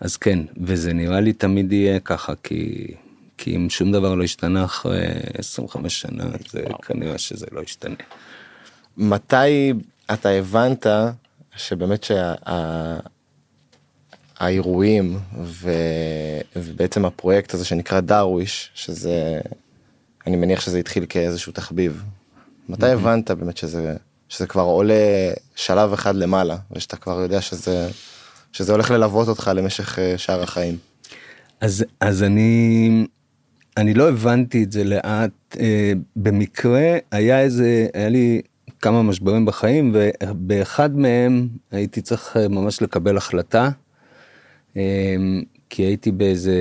אז 0.01 0.17
כן 0.17 0.39
וזה 0.63 0.93
נראה 0.93 1.21
לי 1.21 1.33
תמיד 1.33 1.73
יהיה 1.73 2.01
ככה 2.01 2.33
כי 2.43 2.95
כי 3.39 3.57
אם 3.57 3.71
שום 3.71 3.93
דבר 3.93 4.15
לא 4.15 4.25
השתנה 4.25 4.65
אחרי 4.65 5.07
25 5.39 6.01
שנה 6.01 6.25
זה 6.51 6.65
כנראה 6.83 7.19
שזה 7.19 7.47
לא 7.53 7.61
ישתנה. 7.61 7.95
מתי 8.97 9.73
אתה 10.13 10.29
הבנת 10.29 10.87
שבאמת 11.57 12.07
שהאירועים 14.39 15.19
שה... 15.63 15.71
ובעצם 16.57 17.05
הפרויקט 17.05 17.55
הזה 17.55 17.65
שנקרא 17.65 18.01
דרוויש 18.01 18.71
שזה 18.75 19.41
אני 20.27 20.37
מניח 20.37 20.61
שזה 20.61 20.79
התחיל 20.79 21.07
כאיזשהו 21.09 21.53
תחביב. 21.53 22.03
מתי 22.69 22.91
הבנת 22.91 23.31
באמת 23.31 23.57
שזה 23.57 23.97
שזה 24.29 24.47
כבר 24.47 24.63
עולה 24.63 25.33
שלב 25.55 25.93
אחד 25.93 26.17
למעלה 26.17 26.57
ושאתה 26.73 26.97
כבר 26.97 27.21
יודע 27.21 27.41
שזה 27.41 27.89
שזה 28.57 28.73
הולך 28.73 28.91
ללוות 28.91 29.29
אותך 29.29 29.51
למשך 29.55 29.99
אה, 29.99 30.19
שאר 30.19 30.43
החיים. 30.43 30.77
אז 31.61 31.85
אז 32.01 32.23
אני 32.23 33.07
אני 33.77 33.95
לא 33.95 34.09
הבנתי 34.09 34.63
את 34.63 34.73
זה 34.73 34.85
לאט 34.85 35.57
אה, 35.61 35.93
במקרה 36.17 36.97
היה 37.11 37.41
איזה 37.41 37.87
היה 37.95 38.09
לי 38.09 38.41
כמה 38.81 39.03
משברים 39.03 39.45
בחיים 39.45 39.95
ובאחד 39.95 40.97
מהם 40.97 41.49
הייתי 41.71 42.01
צריך 42.01 42.37
אה, 42.37 42.49
ממש 42.49 42.83
לקבל 42.83 43.17
החלטה 43.17 43.71
אה, 44.77 45.17
כי 45.71 45.83
הייתי 45.83 46.13
באיזה 46.13 46.57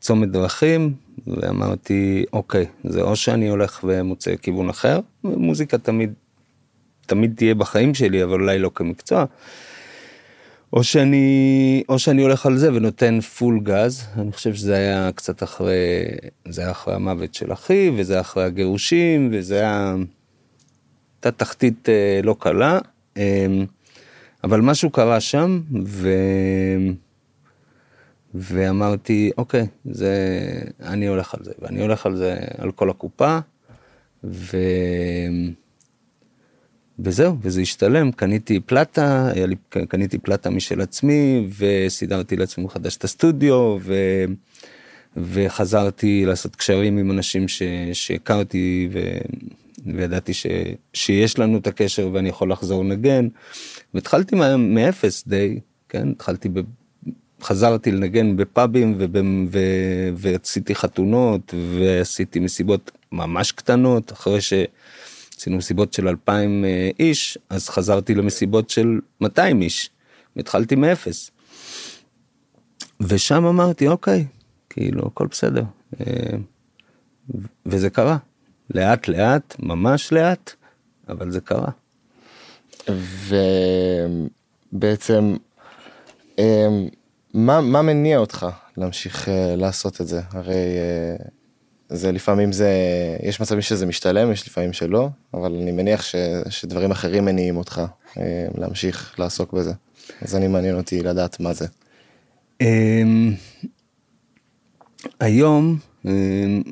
צומת 0.00 0.30
דרכים 0.30 0.94
ואמרתי 1.26 2.24
אוקיי 2.32 2.66
זה 2.84 3.02
או 3.02 3.16
שאני 3.16 3.48
הולך 3.48 3.80
ומוצא 3.84 4.36
כיוון 4.36 4.68
אחר 4.68 5.00
מוזיקה 5.24 5.78
תמיד 5.78 6.12
תמיד 7.06 7.32
תהיה 7.36 7.54
בחיים 7.54 7.94
שלי 7.94 8.22
אבל 8.22 8.40
אולי 8.40 8.58
לא 8.58 8.70
כמקצוע. 8.74 9.24
או 10.76 10.84
שאני 10.84 11.82
או 11.88 11.98
שאני 11.98 12.22
הולך 12.22 12.46
על 12.46 12.56
זה 12.56 12.72
ונותן 12.72 13.20
פול 13.20 13.60
גז 13.62 14.06
אני 14.16 14.32
חושב 14.32 14.54
שזה 14.54 14.74
היה 14.74 15.12
קצת 15.12 15.42
אחרי 15.42 16.04
זה 16.48 16.62
היה 16.62 16.70
אחרי 16.70 16.94
המוות 16.94 17.34
של 17.34 17.52
אחי 17.52 17.90
וזה 17.96 18.12
היה 18.12 18.20
אחרי 18.20 18.44
הגירושים 18.44 19.28
וזה 19.32 19.54
היה 19.54 19.94
הייתה 21.16 21.30
תחתית 21.30 21.88
אה, 21.88 22.20
לא 22.22 22.36
קלה 22.38 22.78
אה, 23.16 23.46
אבל 24.44 24.60
משהו 24.60 24.90
קרה 24.90 25.20
שם 25.20 25.60
ו... 25.86 26.08
ואמרתי 28.34 29.30
אוקיי 29.38 29.66
זה 29.84 30.14
אני 30.82 31.06
הולך 31.06 31.34
על 31.34 31.44
זה 31.44 31.52
ואני 31.58 31.80
הולך 31.80 32.06
על 32.06 32.16
זה 32.16 32.36
על 32.58 32.72
כל 32.72 32.90
הקופה. 32.90 33.38
ו... 34.24 34.56
וזהו 37.06 37.36
וזה 37.42 37.60
השתלם 37.60 38.12
קניתי 38.12 38.60
פלטה 38.60 39.30
לי 39.34 39.56
קניתי 39.88 40.18
פלטה 40.18 40.50
משל 40.50 40.80
עצמי 40.80 41.48
וסידרתי 41.58 42.36
לעצמי 42.36 42.64
מחדש 42.64 42.96
את 42.96 43.04
הסטודיו 43.04 43.78
ו... 43.80 43.94
וחזרתי 45.16 46.24
לעשות 46.26 46.56
קשרים 46.56 46.98
עם 46.98 47.10
אנשים 47.10 47.48
ש... 47.48 47.62
שהכרתי 47.92 48.88
ו... 48.92 49.18
וידעתי 49.86 50.34
ש... 50.34 50.46
שיש 50.92 51.38
לנו 51.38 51.58
את 51.58 51.66
הקשר 51.66 52.10
ואני 52.12 52.28
יכול 52.28 52.52
לחזור 52.52 52.84
לנגן. 52.84 53.28
והתחלתי. 53.94 54.36
מאפס 54.58 55.24
די 55.26 55.60
כן 55.88 56.08
התחלתי 56.08 56.48
ב... 56.48 56.60
חזרתי 57.42 57.90
לנגן 57.90 58.36
בפאבים 58.36 58.94
וב... 58.98 59.16
ו... 59.50 59.58
ועשיתי 60.16 60.74
חתונות 60.74 61.54
ועשיתי 61.78 62.38
מסיבות 62.38 62.90
ממש 63.12 63.52
קטנות 63.52 64.12
אחרי 64.12 64.40
ש... 64.40 64.52
עשינו 65.36 65.56
מסיבות 65.56 65.92
של 65.92 66.08
2,000 66.08 66.64
אה, 66.64 66.90
איש, 66.98 67.38
אז 67.50 67.68
חזרתי 67.68 68.14
למסיבות 68.14 68.70
של 68.70 69.00
200 69.20 69.62
איש, 69.62 69.90
והתחלתי 70.36 70.74
מאפס. 70.74 71.30
ושם 73.00 73.44
אמרתי, 73.44 73.88
אוקיי, 73.88 74.26
כאילו, 74.70 75.06
הכל 75.06 75.26
בסדר. 75.26 75.64
אה, 76.00 76.36
וזה 77.66 77.90
קרה. 77.90 78.16
לאט 78.74 79.08
לאט, 79.08 79.56
ממש 79.58 80.12
לאט, 80.12 80.52
אבל 81.08 81.30
זה 81.30 81.40
קרה. 81.40 81.70
ובעצם 84.72 85.36
אמ, 86.38 86.88
מה, 87.34 87.60
מה 87.60 87.82
מניע 87.82 88.18
אותך 88.18 88.46
להמשיך 88.76 89.28
אה, 89.28 89.56
לעשות 89.56 90.00
את 90.00 90.06
זה? 90.06 90.20
הרי 90.30 90.54
אה, 90.54 91.16
זה 91.88 92.12
לפעמים 92.12 92.52
זה, 92.52 92.70
יש 93.22 93.40
מצבים 93.40 93.62
שזה 93.62 93.86
משתלם, 93.86 94.32
יש 94.32 94.46
לפעמים 94.48 94.72
שלא, 94.72 95.08
אבל 95.34 95.52
אני 95.54 95.72
מניח 95.72 96.02
ש, 96.02 96.14
שדברים 96.48 96.90
אחרים 96.90 97.24
מניעים 97.24 97.56
אותך 97.56 97.82
אה, 98.18 98.46
להמשיך 98.58 99.14
לעסוק 99.18 99.52
בזה. 99.52 99.72
אז 100.22 100.36
אני 100.36 100.48
מעניין 100.48 100.76
אותי 100.76 101.02
לדעת 101.02 101.40
מה 101.40 101.52
זה. 101.52 101.66
אמ, 102.60 103.34
היום, 105.20 105.78
אמ, 106.04 106.62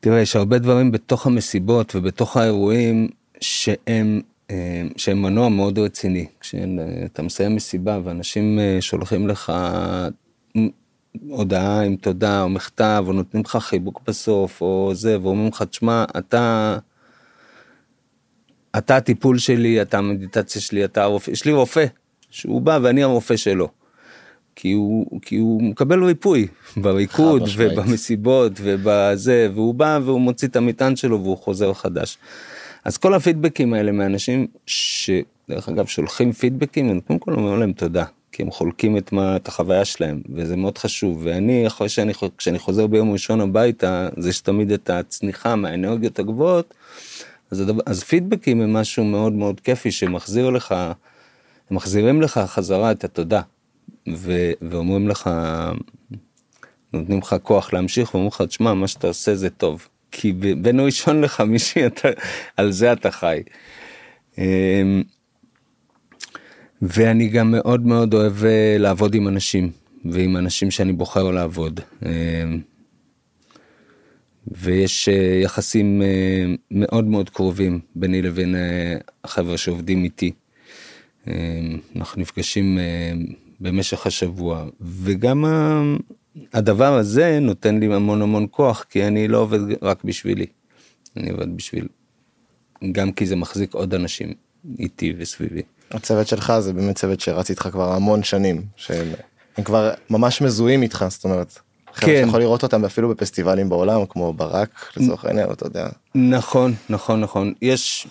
תראה, 0.00 0.20
יש 0.20 0.36
הרבה 0.36 0.58
דברים 0.58 0.92
בתוך 0.92 1.26
המסיבות 1.26 1.96
ובתוך 1.96 2.36
האירועים 2.36 3.08
שהם, 3.40 4.20
אמ, 4.50 4.88
שהם 4.96 5.22
מנוע 5.22 5.48
מאוד 5.48 5.78
רציני. 5.78 6.26
כשאתה 6.40 7.22
מסיים 7.22 7.56
מסיבה 7.56 7.98
ואנשים 8.04 8.58
אה, 8.58 8.76
שולחים 8.80 9.28
לך 9.28 9.52
הודעה 11.28 11.82
עם 11.82 11.96
תודה 11.96 12.42
או 12.42 12.48
מכתב 12.48 13.04
או 13.06 13.12
נותנים 13.12 13.42
לך 13.46 13.56
חיבוק 13.56 14.00
בסוף 14.06 14.60
או 14.60 14.90
זה 14.94 15.20
ואומרים 15.20 15.48
לך 15.48 15.62
תשמע 15.62 16.04
אתה. 16.18 16.78
אתה 18.78 18.96
הטיפול 18.96 19.38
שלי 19.38 19.82
אתה 19.82 19.98
המדיטציה 19.98 20.60
שלי 20.60 20.84
אתה 20.84 21.02
הרופא 21.02 21.30
יש 21.30 21.44
לי 21.44 21.52
רופא 21.52 21.86
שהוא 22.30 22.62
בא 22.62 22.78
ואני 22.82 23.02
הרופא 23.02 23.36
שלו. 23.36 23.68
כי 24.56 24.72
הוא 24.72 25.20
כי 25.22 25.36
הוא 25.36 25.62
מקבל 25.62 26.04
ריפוי 26.04 26.46
בריקוד. 26.76 27.42
ובמסיבות 27.56 28.52
ובזה 28.62 29.48
והוא 29.54 29.74
בא 29.74 29.98
והוא 30.04 30.20
מוציא 30.20 30.48
את 30.48 30.56
המטען 30.56 30.96
שלו 30.96 31.22
והוא 31.22 31.38
חוזר 31.38 31.72
חדש. 31.72 32.18
אז 32.84 32.98
כל 32.98 33.14
הפידבקים 33.14 33.74
האלה 33.74 33.92
מאנשים 33.92 34.46
שדרך 34.66 35.68
אגב 35.68 35.86
שולחים 35.86 36.32
פידבקים 36.32 36.90
אני 36.90 37.00
קודם 37.00 37.18
כל 37.18 37.32
אומר 37.32 37.54
להם 37.54 37.72
תודה 37.72 38.04
כי 38.32 38.42
הם 38.42 38.50
חולקים 38.50 38.96
את, 38.96 39.12
מה, 39.12 39.36
את 39.36 39.48
החוויה 39.48 39.84
שלהם 39.84 40.22
וזה 40.34 40.56
מאוד 40.56 40.78
חשוב. 40.78 41.20
ואני 41.24 41.66
אחרי 41.66 41.88
שאני 41.88 42.12
כשאני 42.38 42.58
חוזר 42.58 42.86
ביום 42.86 43.12
ראשון 43.12 43.40
הביתה 43.40 44.08
זה 44.16 44.28
יש 44.28 44.40
תמיד 44.40 44.72
את 44.72 44.90
הצניחה 44.90 45.56
מהאנרגיות 45.56 46.18
הגבוהות 46.18 46.74
אז, 47.50 47.60
הדבר, 47.60 47.82
אז 47.86 48.02
פידבקים 48.04 48.60
הם 48.60 48.72
משהו 48.72 49.04
מאוד 49.04 49.32
מאוד 49.32 49.60
כיפי 49.60 49.90
שמחזיר 49.90 50.50
לך 50.50 50.72
הם 51.70 51.76
מחזירים 51.76 52.22
לך 52.22 52.38
חזרה 52.46 52.90
את 52.90 53.04
התודה. 53.04 53.40
ו, 54.08 54.52
ואומרים 54.62 55.08
לך 55.08 55.30
נותנים 56.92 57.18
לך 57.18 57.36
כוח 57.42 57.72
להמשיך 57.72 58.14
ואומרים 58.14 58.28
לך 58.34 58.42
תשמע 58.42 58.74
מה 58.74 58.88
שאתה 58.88 59.06
עושה 59.06 59.34
זה 59.34 59.50
טוב. 59.50 59.88
כי 60.10 60.32
בין 60.32 60.80
ראשון 60.80 61.20
לחמישי 61.20 61.80
על 62.56 62.70
זה 62.70 62.92
אתה 62.92 63.10
חי. 63.10 63.42
ואני 66.82 67.28
גם 67.28 67.50
מאוד 67.50 67.86
מאוד 67.86 68.14
אוהב 68.14 68.44
אה, 68.44 68.76
לעבוד 68.78 69.14
עם 69.14 69.28
אנשים 69.28 69.70
ועם 70.04 70.36
אנשים 70.36 70.70
שאני 70.70 70.92
בוחר 70.92 71.30
לעבוד. 71.30 71.80
אמ, 72.06 72.60
ויש 74.46 75.08
אה, 75.08 75.40
יחסים 75.42 76.02
אה, 76.02 76.44
מאוד 76.70 77.04
מאוד 77.04 77.30
קרובים 77.30 77.80
ביני 77.94 78.22
לבין 78.22 78.54
אה, 78.54 78.96
החבר'ה 79.24 79.56
שעובדים 79.56 80.04
איתי. 80.04 80.32
אנחנו 81.96 82.20
נפגשים 82.20 82.78
אה, 82.78 83.12
במשך 83.60 84.06
השבוע 84.06 84.66
וגם 84.80 85.44
הדבר 86.52 86.94
הזה 86.94 87.38
נותן 87.40 87.80
לי 87.80 87.94
המון 87.94 88.22
המון 88.22 88.46
כוח 88.50 88.84
כי 88.90 89.06
אני 89.06 89.28
לא 89.28 89.38
עובד 89.38 89.58
רק 89.82 90.04
בשבילי. 90.04 90.46
אני 91.16 91.30
עובד 91.30 91.56
בשביל 91.56 91.88
גם 92.92 93.12
כי 93.12 93.26
זה 93.26 93.36
מחזיק 93.36 93.74
עוד 93.74 93.94
אנשים 93.94 94.34
איתי 94.78 95.14
וסביבי. 95.18 95.62
הצוות 95.92 96.28
שלך 96.28 96.52
זה 96.58 96.72
באמת 96.72 96.96
צוות 96.96 97.20
שרץ 97.20 97.50
איתך 97.50 97.68
כבר 97.72 97.92
המון 97.92 98.22
שנים 98.22 98.62
שהם 98.76 99.08
הם 99.56 99.64
כבר 99.64 99.90
ממש 100.10 100.42
מזוהים 100.42 100.82
איתך 100.82 101.04
זאת 101.08 101.24
אומרת. 101.24 101.58
כן. 101.94 102.06
כן. 102.06 102.24
יכול 102.28 102.40
לראות 102.40 102.62
אותם 102.62 102.84
אפילו 102.84 103.08
בפסטיבלים 103.08 103.68
בעולם 103.68 104.06
כמו 104.06 104.32
ברק 104.32 104.92
לצורך 104.96 105.24
העניין 105.24 105.50
אתה 105.52 105.66
יודע. 105.66 105.88
נכון 106.14 106.74
נכון 106.90 107.20
נכון 107.20 107.52
יש 107.62 108.06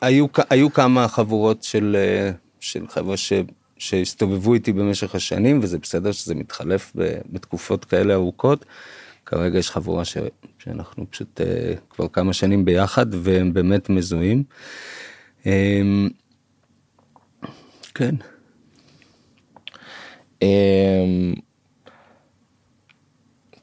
היו 0.00 0.26
היו 0.50 0.72
כמה 0.72 1.08
חבורות 1.08 1.62
של 1.62 1.96
אה, 1.98 2.30
של 2.60 2.88
חבר'ה 2.88 3.16
ש, 3.16 3.32
שהסתובבו 3.78 4.54
איתי 4.54 4.72
במשך 4.72 5.14
השנים 5.14 5.60
וזה 5.62 5.78
בסדר 5.78 6.12
שזה 6.12 6.34
מתחלף 6.34 6.92
בתקופות 7.32 7.84
כאלה 7.84 8.14
ארוכות. 8.14 8.64
כרגע 9.26 9.58
יש 9.58 9.70
חבורה 9.70 10.04
ש, 10.04 10.16
שאנחנו 10.58 11.10
פשוט 11.10 11.40
אה, 11.40 11.74
כבר 11.90 12.08
כמה 12.08 12.32
שנים 12.32 12.64
ביחד 12.64 13.06
והם 13.12 13.52
באמת 13.52 13.90
מזוהים. 13.90 14.42
אה, 15.46 15.82
כן. 18.00 18.14
אמ, 20.42 21.34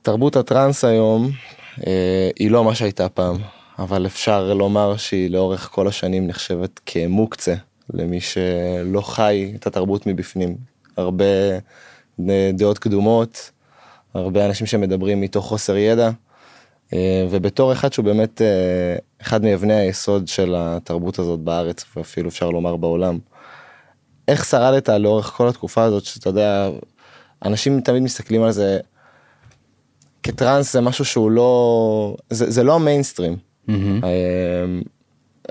תרבות 0.02 0.36
הטראנס 0.36 0.86
היום 0.86 1.32
אה, 1.88 2.30
היא 2.40 2.52
לא 2.52 2.64
מה 2.64 2.76
שהייתה 2.76 3.10
פעם 3.10 3.36
אבל 3.80 4.06
אפשר 4.06 4.54
לומר 4.54 4.98
שהיא 4.98 5.32
לאורך 5.32 5.70
כל 5.72 5.88
השנים 5.88 6.28
נחשבת 6.28 6.80
כמוקצה 6.86 7.56
למי 7.94 8.22
שלא 8.22 9.02
חי 9.02 9.54
את 9.56 9.68
התרבות 9.68 10.08
מבפנים 10.08 10.56
הרבה 10.98 11.26
דעות 12.54 12.80
קדומות 12.80 13.52
הרבה 14.14 14.46
אנשים 14.46 14.68
שמדברים 14.68 15.22
מתוך 15.22 15.46
חוסר 15.46 15.78
ידע 15.78 16.10
אה, 16.94 17.28
ובתור 17.30 17.74
אחד 17.74 17.94
שהוא 17.94 18.06
באמת 18.06 18.42
אה, 18.42 18.96
אחד 19.22 19.44
מאבני 19.44 19.74
היסוד 19.74 20.28
של 20.28 20.54
התרבות 20.58 21.20
הזאת 21.20 21.40
בארץ 21.40 21.86
ואפילו 21.96 22.30
אפשר 22.30 22.50
לומר 22.50 22.76
בעולם. 22.76 23.20
איך 24.28 24.46
שרדת 24.46 24.90
לאורך 24.90 25.26
כל 25.26 25.48
התקופה 25.48 25.84
הזאת 25.84 26.06
שאתה 26.06 26.30
יודע 26.30 26.70
אנשים 27.46 27.82
תמיד 27.82 28.04
מסתכלים 28.04 28.44
על 28.44 28.52
זה 28.52 28.80
כטראנס 30.24 30.74
זה 30.74 30.82
משהו 30.82 31.06
שהוא 31.06 31.32
לא 31.32 32.18
זה, 32.30 32.52
זה 32.52 32.64
לא 32.64 32.76
המיינסטרים. 32.76 33.38
אמ, 34.04 34.82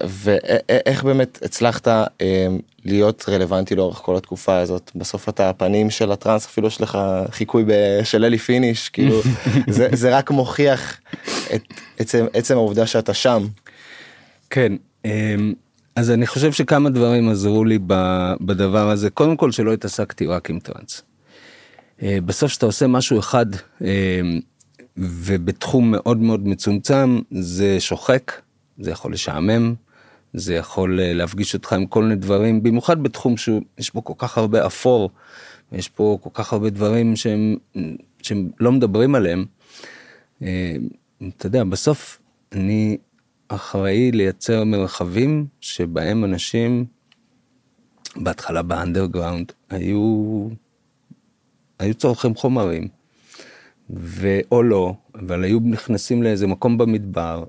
ואיך 0.05 1.05
באמת 1.05 1.39
הצלחת 1.43 1.89
אמ, 1.89 2.59
להיות 2.85 3.25
רלוונטי 3.29 3.75
לאורך 3.75 3.97
כל 3.97 4.17
התקופה 4.17 4.59
הזאת 4.59 4.91
בסוף 4.95 5.29
אתה 5.29 5.51
הפנים 5.51 5.91
של 5.91 6.13
הטראנס 6.13 6.47
אפילו 6.47 6.69
יש 6.69 6.81
לך 6.81 6.99
חיקוי 7.31 7.65
של 8.05 8.25
אלי 8.25 8.39
פיניש 8.39 8.89
כאילו 8.89 9.21
זה, 9.69 9.89
זה 9.93 10.17
רק 10.17 10.31
מוכיח 10.31 11.01
את 11.55 11.63
עצם 11.99 12.27
עצם 12.33 12.57
העובדה 12.57 12.87
שאתה 12.87 13.15
שם. 13.15 13.47
כן, 14.51 14.73
אמ, 15.05 15.55
אז 15.97 16.11
אני 16.11 16.27
חושב 16.27 16.53
שכמה 16.53 16.91
דברים 16.91 17.29
עזרו 17.29 17.65
לי 17.65 17.79
בדבר 18.41 18.91
הזה. 18.91 19.11
קודם 19.11 19.37
כל 19.37 19.53
שלא 19.53 19.73
התעסקתי 19.73 20.27
רק 20.27 20.51
עם 20.51 20.59
טראנס. 20.59 21.03
אה, 22.03 22.19
בסוף 22.25 22.53
שאתה 22.53 22.67
עושה 22.67 22.87
משהו 22.87 23.19
אחד 23.19 23.47
אמ, 23.81 24.41
ובתחום 24.97 25.91
מאוד 25.91 26.19
מאוד 26.19 26.49
מצומצם 26.49 27.21
זה 27.31 27.81
שוחק, 27.81 28.33
זה 28.79 28.91
יכול 28.91 29.13
לשעמם, 29.13 29.75
זה 30.35 30.55
יכול 30.55 31.01
אה, 31.01 31.13
להפגיש 31.13 31.55
אותך 31.55 31.73
עם 31.73 31.87
כל 31.87 32.03
מיני 32.03 32.17
דברים, 32.17 32.63
במיוחד 32.63 33.03
בתחום 33.03 33.37
שיש 33.37 33.95
בו 33.95 34.05
כל 34.05 34.15
כך 34.19 34.39
הרבה 34.39 34.67
אפור, 34.67 35.11
יש 35.73 35.89
פה 35.89 36.19
כל 36.23 36.31
כך 36.35 36.53
הרבה 36.53 36.71
דברים 36.71 37.17
שהם, 37.17 37.57
שהם 38.23 38.51
לא 38.61 38.73
מדברים 38.73 39.15
עליהם. 39.15 39.45
אה, 40.43 40.77
אתה 41.37 41.47
יודע, 41.47 41.65
בסוף 41.65 42.19
אני 42.53 42.97
אחראי 43.49 44.13
לייצר 44.13 44.65
מרחבים 44.65 45.47
שבהם 45.61 46.25
אנשים 46.25 46.85
בהתחלה 48.17 48.63
באנדרגראונד 48.63 49.53
היו 49.71 50.49
היו 51.79 51.95
צורכים 51.95 52.35
חומרים 52.35 52.89
ואו 53.91 54.63
לא 54.63 54.95
אבל 55.15 55.45
היו 55.45 55.61
נכנסים 55.61 56.23
לאיזה 56.23 56.47
מקום 56.47 56.79
במדבר 56.79 57.45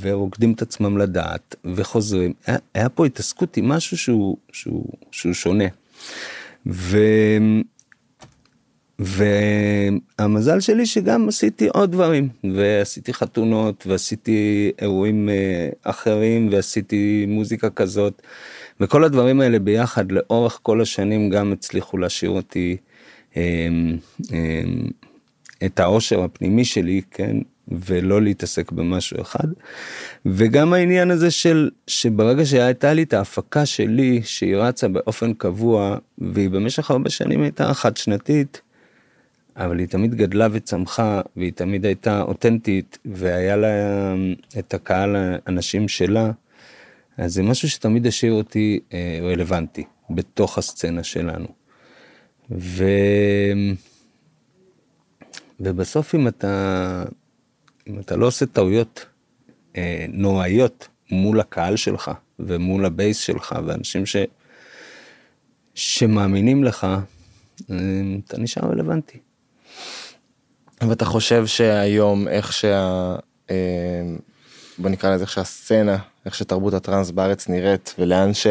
ורוקדים 0.00 0.52
את 0.52 0.62
עצמם 0.62 0.98
לדעת 0.98 1.56
וחוזרים 1.74 2.32
היה, 2.46 2.58
היה 2.74 2.88
פה 2.88 3.06
התעסקות 3.06 3.56
עם 3.56 3.68
משהו 3.68 3.98
שהוא 3.98 4.36
שהוא 4.52 4.92
שהוא 5.10 5.32
שונה. 5.32 5.64
ו... 6.66 6.98
והמזל 8.98 10.60
שלי 10.60 10.86
שגם 10.86 11.28
עשיתי 11.28 11.68
עוד 11.68 11.92
דברים 11.92 12.28
ועשיתי 12.54 13.12
חתונות 13.12 13.86
ועשיתי 13.86 14.70
אירועים 14.80 15.28
אה, 15.28 15.68
אחרים 15.82 16.48
ועשיתי 16.52 17.26
מוזיקה 17.28 17.70
כזאת 17.70 18.22
וכל 18.80 19.04
הדברים 19.04 19.40
האלה 19.40 19.58
ביחד 19.58 20.12
לאורך 20.12 20.58
כל 20.62 20.80
השנים 20.80 21.30
גם 21.30 21.52
הצליחו 21.52 21.98
להשאיר 21.98 22.30
אותי 22.30 22.76
אה, 23.36 23.68
אה, 24.32 24.62
את 25.64 25.80
העושר 25.80 26.22
הפנימי 26.22 26.64
שלי 26.64 27.00
כן 27.10 27.36
ולא 27.68 28.22
להתעסק 28.22 28.72
במשהו 28.72 29.20
אחד 29.20 29.48
וגם 30.26 30.72
העניין 30.72 31.10
הזה 31.10 31.30
של 31.30 31.70
שברגע 31.86 32.46
שהייתה 32.46 32.92
לי 32.92 33.02
את 33.02 33.12
ההפקה 33.12 33.66
שלי 33.66 34.20
שהיא 34.24 34.56
רצה 34.56 34.88
באופן 34.88 35.34
קבוע 35.34 35.96
והיא 36.18 36.50
במשך 36.50 36.90
הרבה 36.90 37.10
שנים 37.10 37.42
הייתה 37.42 37.74
חד 37.74 37.96
שנתית. 37.96 38.60
אבל 39.56 39.78
היא 39.78 39.88
תמיד 39.88 40.14
גדלה 40.14 40.48
וצמחה 40.52 41.20
והיא 41.36 41.52
תמיד 41.52 41.86
הייתה 41.86 42.22
אותנטית 42.22 42.98
והיה 43.04 43.56
לה 43.56 43.68
את 44.58 44.74
הקהל 44.74 45.16
האנשים 45.16 45.88
שלה. 45.88 46.30
אז 47.16 47.34
זה 47.34 47.42
משהו 47.42 47.70
שתמיד 47.70 48.06
השאיר 48.06 48.32
אותי 48.32 48.80
אה, 48.92 49.18
רלוונטי 49.22 49.84
בתוך 50.10 50.58
הסצנה 50.58 51.02
שלנו. 51.02 51.46
ו... 52.50 52.84
ובסוף 55.60 56.14
אם 56.14 56.28
אתה 56.28 57.04
אם 57.88 57.98
אתה 58.00 58.16
לא 58.16 58.26
עושה 58.26 58.46
טעויות 58.46 59.06
אה, 59.76 60.06
נוראיות 60.08 60.88
מול 61.10 61.40
הקהל 61.40 61.76
שלך 61.76 62.10
ומול 62.38 62.84
הבייס 62.84 63.18
שלך 63.18 63.54
ואנשים 63.66 64.06
ש... 64.06 64.16
שמאמינים 65.74 66.64
לך 66.64 66.86
אה, 67.70 67.76
אתה 68.24 68.38
נשאר 68.38 68.70
רלוונטי. 68.70 69.18
ואתה 70.88 71.04
חושב 71.04 71.46
שהיום 71.46 72.28
איך 72.28 72.52
שה... 72.52 73.14
אה, 73.50 73.56
בוא 74.78 74.90
נקרא 74.90 75.14
לזה 75.14 75.24
איך 75.24 75.32
שהסצנה, 75.32 75.98
איך 76.26 76.34
שתרבות 76.34 76.74
הטראנס 76.74 77.10
בארץ 77.10 77.48
נראית 77.48 77.94
ולאן 77.98 78.34
ש... 78.34 78.46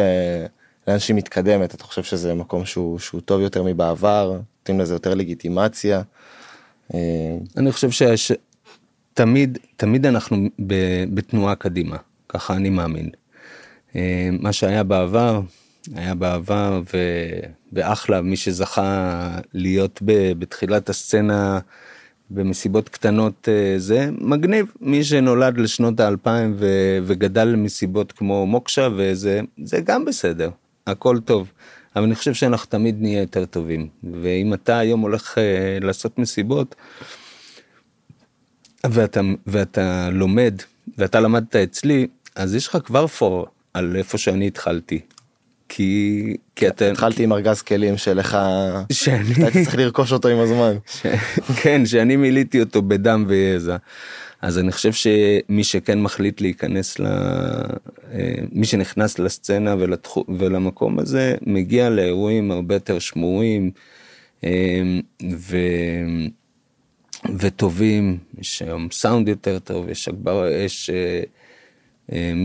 לאן 0.88 0.98
שהיא 0.98 1.16
מתקדמת, 1.16 1.74
אתה 1.74 1.84
חושב 1.84 2.02
שזה 2.02 2.34
מקום 2.34 2.64
שהוא, 2.64 2.98
שהוא 2.98 3.20
טוב 3.20 3.40
יותר 3.40 3.62
מבעבר, 3.62 4.40
נותנים 4.58 4.80
לזה 4.80 4.94
יותר 4.94 5.14
לגיטימציה, 5.14 6.02
אה, 6.94 7.00
אני 7.56 7.72
חושב 7.72 7.90
שיש... 7.90 8.32
תמיד, 9.14 9.58
תמיד 9.76 10.06
אנחנו 10.06 10.48
ב, 10.66 10.74
בתנועה 11.14 11.54
קדימה, 11.54 11.96
ככה 12.28 12.54
אני 12.54 12.70
מאמין. 12.70 13.10
אה, 13.96 14.28
מה 14.40 14.52
שהיה 14.52 14.82
בעבר, 14.82 15.40
היה 15.94 16.14
בעבר 16.14 16.82
ו... 16.94 16.98
ואחלה, 17.72 18.22
מי 18.22 18.36
שזכה 18.36 19.28
להיות 19.54 20.00
ב... 20.04 20.32
בתחילת 20.38 20.88
הסצנה 20.88 21.60
במסיבות 22.34 22.88
קטנות 22.88 23.48
אה, 23.48 23.74
זה 23.78 24.08
מגניב, 24.18 24.66
מי 24.80 25.04
שנולד 25.04 25.58
לשנות 25.58 26.00
האלפיים 26.00 26.54
ו... 26.58 26.66
וגדל 27.04 27.44
למסיבות 27.44 28.12
כמו 28.12 28.46
מוקשה 28.46 28.88
וזה, 28.96 29.40
זה 29.64 29.80
גם 29.80 30.04
בסדר, 30.04 30.50
הכל 30.86 31.18
טוב. 31.24 31.52
אבל 31.96 32.04
אני 32.04 32.14
חושב 32.14 32.34
שאנחנו 32.34 32.70
תמיד 32.70 32.96
נהיה 33.00 33.20
יותר 33.20 33.44
טובים, 33.44 33.88
ואם 34.22 34.54
אתה 34.54 34.78
היום 34.78 35.00
הולך 35.00 35.38
אה, 35.38 35.78
לעשות 35.80 36.18
מסיבות, 36.18 36.74
ואתה, 38.86 39.20
ואתה 39.46 40.08
לומד, 40.12 40.54
ואתה 40.98 41.20
למדת 41.20 41.56
אצלי, 41.56 42.06
אז 42.36 42.54
יש 42.54 42.68
לך 42.68 42.78
כבר 42.84 43.06
פור 43.06 43.46
על 43.74 43.96
איפה 43.96 44.18
שאני 44.18 44.46
התחלתי. 44.46 45.00
כי, 45.74 46.36
כי 46.56 46.68
אתה... 46.68 46.90
התחלתי 46.90 47.24
עם 47.24 47.32
ארגז 47.32 47.62
כלים 47.62 47.96
שלך, 47.96 48.38
שאני... 48.92 49.34
צריך 49.64 49.76
לרכוש 49.76 50.12
אותו 50.12 50.28
עם 50.28 50.38
הזמן. 50.38 50.76
ש... 50.86 51.06
כן, 51.62 51.86
שאני 51.86 52.16
מילאתי 52.16 52.60
אותו 52.60 52.82
בדם 52.82 53.24
ויזע. 53.28 53.76
אז 54.42 54.58
אני 54.58 54.72
חושב 54.72 54.92
שמי 54.92 55.64
שכן 55.64 56.00
מחליט 56.00 56.40
להיכנס 56.40 56.98
ל... 56.98 57.06
אה, 57.06 58.34
מי 58.52 58.66
שנכנס 58.66 59.18
לסצנה 59.18 59.74
ולתח... 59.78 60.16
ולמקום 60.38 60.98
הזה, 60.98 61.34
מגיע 61.46 61.90
לאירועים 61.90 62.50
הרבה 62.50 62.74
יותר 62.74 62.98
שמורים 62.98 63.70
אה, 64.44 64.50
ו... 65.38 65.56
וטובים, 67.38 68.18
יש 68.40 68.62
היום 68.62 68.88
סאונד 68.92 69.28
יותר 69.28 69.58
טוב, 69.58 69.88
יש 69.88 70.08
הגבר, 70.08 70.46
יש 70.46 70.90
אה, 70.90 71.22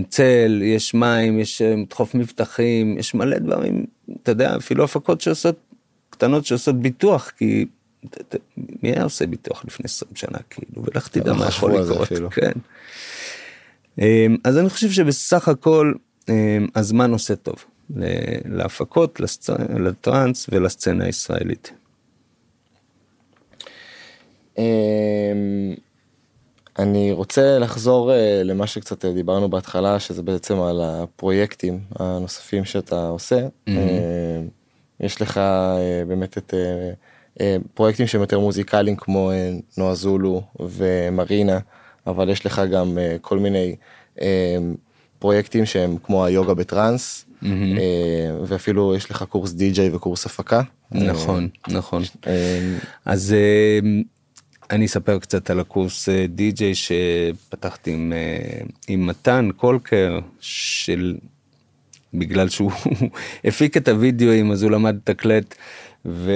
צל, 0.10 0.62
יש 0.64 0.94
מים, 0.94 1.40
יש 1.40 1.62
דחוף 1.90 2.16
מבטחים, 2.16 2.98
יש 2.98 3.14
מלא 3.14 3.38
דברים, 3.38 3.86
אתה 4.24 4.32
יודע, 4.32 4.56
אפילו 4.56 4.84
הפקות 4.84 5.22
שעושות, 5.22 5.56
קטנות 6.10 6.46
שעושות 6.46 6.76
ביטוח, 6.76 7.32
כי 7.38 7.66
מי 8.84 8.92
היה 8.92 9.04
עושה 9.04 9.28
ביטוח 9.28 9.66
לפני 9.66 9.84
20 9.86 10.12
שנה 10.16 10.38
כאילו 10.50 10.84
ולך 10.86 11.08
תדע 11.08 11.34
מה 11.34 11.48
יכול 11.48 11.80
לקרות 11.82 12.34
כן. 12.34 12.52
אמ, 14.00 14.38
אז 14.44 14.58
אני 14.58 14.70
חושב 14.70 14.92
שבסך 14.92 15.48
הכל 15.48 15.94
אמ, 16.30 16.68
הזמן 16.76 17.12
עושה 17.12 17.36
טוב 17.36 17.66
להפקות 18.46 19.22
לטראנס 19.80 20.48
ולסצנה 20.52 21.06
הישראלית. 21.06 21.72
אני 26.80 27.12
רוצה 27.12 27.60
לחזור 27.60 28.14
אה, 28.14 28.42
למה 28.44 28.68
שקצת 28.68 29.06
אה, 29.06 29.14
דיברנו 29.14 29.50
בהתחלה 29.50 30.00
שזה 30.00 30.24
בעצם 30.24 30.60
על 30.60 30.82
הפרויקטים 30.84 31.80
הנוספים 32.00 32.66
שאתה 32.66 33.08
עושה. 33.08 33.48
יש 35.00 35.22
לך 35.22 35.38
אה, 35.38 36.04
באמת 36.08 36.38
את 36.38 36.54
אה, 37.42 37.58
פרויקטים 37.74 38.08
שהם 38.08 38.22
יותר 38.22 38.40
מוזיקליים 38.40 38.96
כמו 38.96 39.32
אה, 39.32 39.52
נועה 39.78 39.96
זולו 39.96 40.42
ומרינה, 40.60 41.60
אבל 42.08 42.30
יש 42.30 42.46
לך 42.46 42.62
גם 42.72 42.98
אה, 42.98 43.16
כל 43.22 43.40
מיני 43.40 43.76
פרויקטים 45.20 45.66
שהם 45.66 45.98
כמו 46.04 46.26
היוגה 46.26 46.54
בטראנס, 46.54 47.26
mm-hmm. 47.44 47.48
ואפילו 48.48 48.96
יש 48.96 49.12
לך 49.12 49.24
קורס 49.24 49.52
די-ג'יי 49.52 49.90
וקורס 49.96 50.26
הפקה. 50.26 50.62
נכון, 50.92 51.50
נכון. 51.68 52.04
אז 53.06 53.36
אני 54.72 54.86
אספר 54.86 55.20
קצת 55.20 55.50
על 55.50 55.60
הקורס 55.60 56.10
די-ג'יי 56.30 56.74
שפתחתי 56.76 57.94
עם, 57.94 58.14
עם 58.88 59.08
מתן 59.08 59.50
קולקר 59.56 60.20
של 60.40 61.16
בגלל 62.14 62.50
שהוא 62.50 62.72
הפיק 63.46 63.78
את 63.78 63.88
הוידאוים 63.88 64.52
אז 64.52 64.64
הוא 64.64 64.72
למד 64.72 64.96
לתקלט 64.96 65.56
ו... 66.06 66.32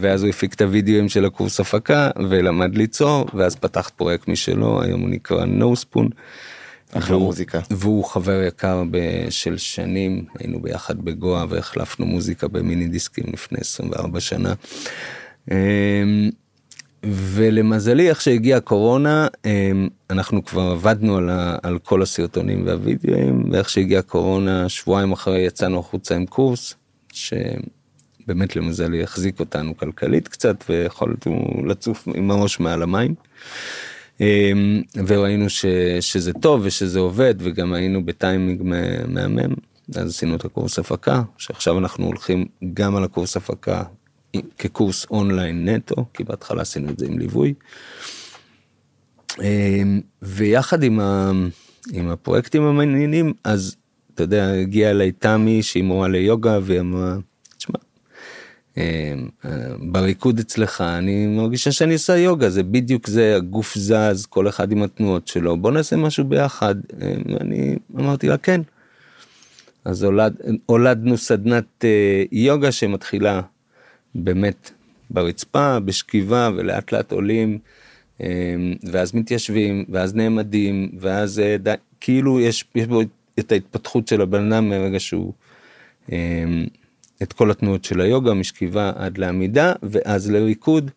ואז 0.00 0.22
הוא 0.22 0.30
הפיק 0.30 0.54
את 0.54 0.60
הוידאוים 0.60 1.08
של 1.08 1.24
הקורס 1.24 1.60
הפקה 1.60 2.10
ולמד 2.28 2.74
ליצור 2.74 3.26
ואז 3.34 3.56
פתח 3.56 3.90
פרויקט 3.96 4.28
משלו 4.28 4.82
היום 4.82 5.00
הוא 5.00 5.08
נקרא 5.08 5.44
נו 5.44 5.76
ספון. 5.76 6.08
אחלה 6.92 7.16
מוזיקה. 7.16 7.60
והוא 7.70 8.04
חבר 8.04 8.42
יקר 8.42 8.82
של 9.30 9.58
שנים 9.58 10.24
היינו 10.38 10.60
ביחד 10.62 10.98
בגואה 11.04 11.44
והחלפנו 11.48 12.06
מוזיקה 12.06 12.48
במיני 12.48 12.88
דיסקים 12.88 13.24
לפני 13.32 13.58
24 13.60 14.20
שנה. 14.20 14.54
ולמזלי 17.12 18.08
איך 18.08 18.20
שהגיעה 18.20 18.58
הקורונה 18.58 19.26
אמ, 19.44 19.88
אנחנו 20.10 20.44
כבר 20.44 20.62
עבדנו 20.62 21.16
על, 21.16 21.30
ה, 21.30 21.56
על 21.62 21.78
כל 21.78 22.02
הסרטונים 22.02 22.66
והווידאוים 22.66 23.52
ואיך 23.52 23.70
שהגיעה 23.70 24.00
הקורונה 24.00 24.68
שבועיים 24.68 25.12
אחרי 25.12 25.40
יצאנו 25.40 25.78
החוצה 25.78 26.16
עם 26.16 26.26
קורס. 26.26 26.74
באמת 28.26 28.56
למזלי 28.56 29.02
החזיק 29.02 29.40
אותנו 29.40 29.76
כלכלית 29.76 30.28
קצת 30.28 30.64
ויכולנו 30.68 31.16
לצוף 31.66 32.08
עם 32.14 32.30
הראש 32.30 32.60
מעל 32.60 32.82
המים. 32.82 33.14
אמ, 34.20 34.82
וראינו 35.06 35.50
ש, 35.50 35.66
שזה 36.00 36.32
טוב 36.32 36.60
ושזה 36.64 36.98
עובד 36.98 37.34
וגם 37.38 37.72
היינו 37.72 38.04
בטיימינג 38.04 38.62
מהמם 39.08 39.54
אז 39.96 40.08
עשינו 40.08 40.36
את 40.36 40.44
הקורס 40.44 40.78
הפקה 40.78 41.22
שעכשיו 41.38 41.78
אנחנו 41.78 42.06
הולכים 42.06 42.46
גם 42.74 42.96
על 42.96 43.04
הקורס 43.04 43.36
הפקה 43.36 43.82
כקורס 44.58 45.06
אונליין 45.10 45.68
נטו 45.68 46.04
כי 46.14 46.24
בהתחלה 46.24 46.62
עשינו 46.62 46.90
את 46.90 46.98
זה 46.98 47.06
עם 47.06 47.18
ליווי. 47.18 47.54
אמ, 49.42 50.00
ויחד 50.22 50.82
עם, 50.82 51.00
ה, 51.00 51.32
עם 51.92 52.08
הפרויקטים 52.08 52.62
המעניינים 52.62 53.32
אז 53.44 53.76
אתה 54.14 54.22
יודע 54.22 54.52
הגיעה 54.52 54.90
אליי 54.90 55.12
תמי 55.12 55.62
שהיא 55.62 55.82
מורה 55.82 56.08
ליוגה 56.08 56.58
והיא 56.62 56.80
אמרה. 56.80 57.16
אמ, 58.76 58.82
אה, 59.44 59.50
בריקוד 59.80 60.38
אצלך 60.38 60.80
אני 60.80 61.26
מרגישה 61.26 61.72
שאני 61.72 61.92
עושה 61.92 62.16
יוגה 62.16 62.50
זה 62.50 62.62
בדיוק 62.62 63.06
זה 63.06 63.36
הגוף 63.36 63.74
זז 63.74 64.26
כל 64.26 64.48
אחד 64.48 64.72
עם 64.72 64.82
התנועות 64.82 65.28
שלו 65.28 65.56
בוא 65.56 65.70
נעשה 65.70 65.96
משהו 65.96 66.24
ביחד 66.24 66.74
אמ, 67.02 67.36
אני 67.40 67.76
אמרתי 67.96 68.28
לה 68.28 68.36
כן. 68.36 68.60
אז 69.84 70.02
הולד, 70.02 70.36
הולדנו 70.66 71.16
סדנת 71.16 71.84
אה, 71.84 72.22
יוגה 72.32 72.72
שמתחילה 72.72 73.40
באמת 74.14 74.70
ברצפה 75.10 75.80
בשכיבה 75.80 76.50
ולאט 76.56 76.92
לאט 76.92 77.12
עולים 77.12 77.58
אמ, 78.20 78.26
ואז 78.90 79.14
מתיישבים 79.14 79.84
ואז 79.88 80.14
נעמדים 80.14 80.90
ואז 81.00 81.38
אה, 81.38 81.56
די, 81.56 81.74
כאילו 82.00 82.40
יש, 82.40 82.64
יש 82.74 82.86
בו 82.86 83.00
את 83.38 83.52
ההתפתחות 83.52 84.08
של 84.08 84.20
הבן 84.20 84.52
אדם 84.52 84.68
מרגע 84.68 85.00
שהוא. 85.00 85.32
את 87.22 87.32
כל 87.32 87.50
התנועות 87.50 87.84
של 87.84 88.00
היוגה 88.00 88.34
משכיבה 88.34 88.92
עד 88.96 89.18
לעמידה 89.18 89.72
ואז 89.82 90.30
לריקוד. 90.30 90.90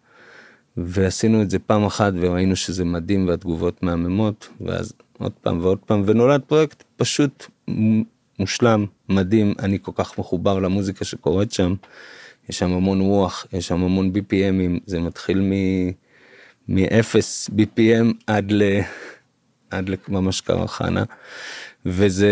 ועשינו 0.78 1.42
את 1.42 1.50
זה 1.50 1.60
פעם 1.60 1.86
אחת 1.86 2.14
וראינו 2.20 2.56
שזה 2.56 2.86
מדהים 2.86 3.28
והתגובות 3.28 3.84
מהממות 3.84 4.48
ואז 4.62 4.94
עוד 5.18 5.32
פעם 5.42 5.60
ועוד 5.60 5.80
פעם 5.86 6.04
ונולד 6.06 6.42
פרויקט 6.42 6.84
פשוט 6.98 7.46
מושלם 8.40 8.86
מדהים 9.10 9.54
אני 9.60 9.78
כל 9.82 9.92
כך 9.96 10.20
מחובר 10.20 10.60
למוזיקה 10.60 11.06
שקורית 11.06 11.52
שם. 11.52 11.74
יש 12.50 12.60
שם 12.60 12.72
המון 12.72 13.02
רוח 13.02 13.46
יש 13.54 13.68
שם 13.68 13.84
המון 13.84 14.12
bpmים 14.16 14.80
זה 14.86 15.00
מתחיל 15.00 15.40
מ... 15.42 15.52
מ-0 16.68 17.52
bpm 17.58 18.14
עד 18.28 18.52
ל... 18.52 18.80
עד 19.70 19.90
לממש 19.90 20.42
קרחנה 20.42 21.04
וזה 21.86 22.30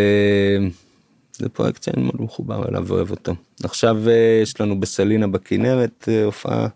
זה 1.38 1.50
פרויקט 1.50 1.84
שאני 1.84 2.04
מאוד 2.04 2.22
מחובר 2.22 2.70
אליו 2.70 2.88
ואוהב 2.88 3.12
אותו. 3.12 3.36
עכשיו 3.64 4.10
אה, 4.10 4.40
יש 4.44 4.62
לנו 4.62 4.80
בסלינה 4.80 5.28
בכנרת 5.28 6.06
אה, 6.08 6.24
הופעה 6.24 6.68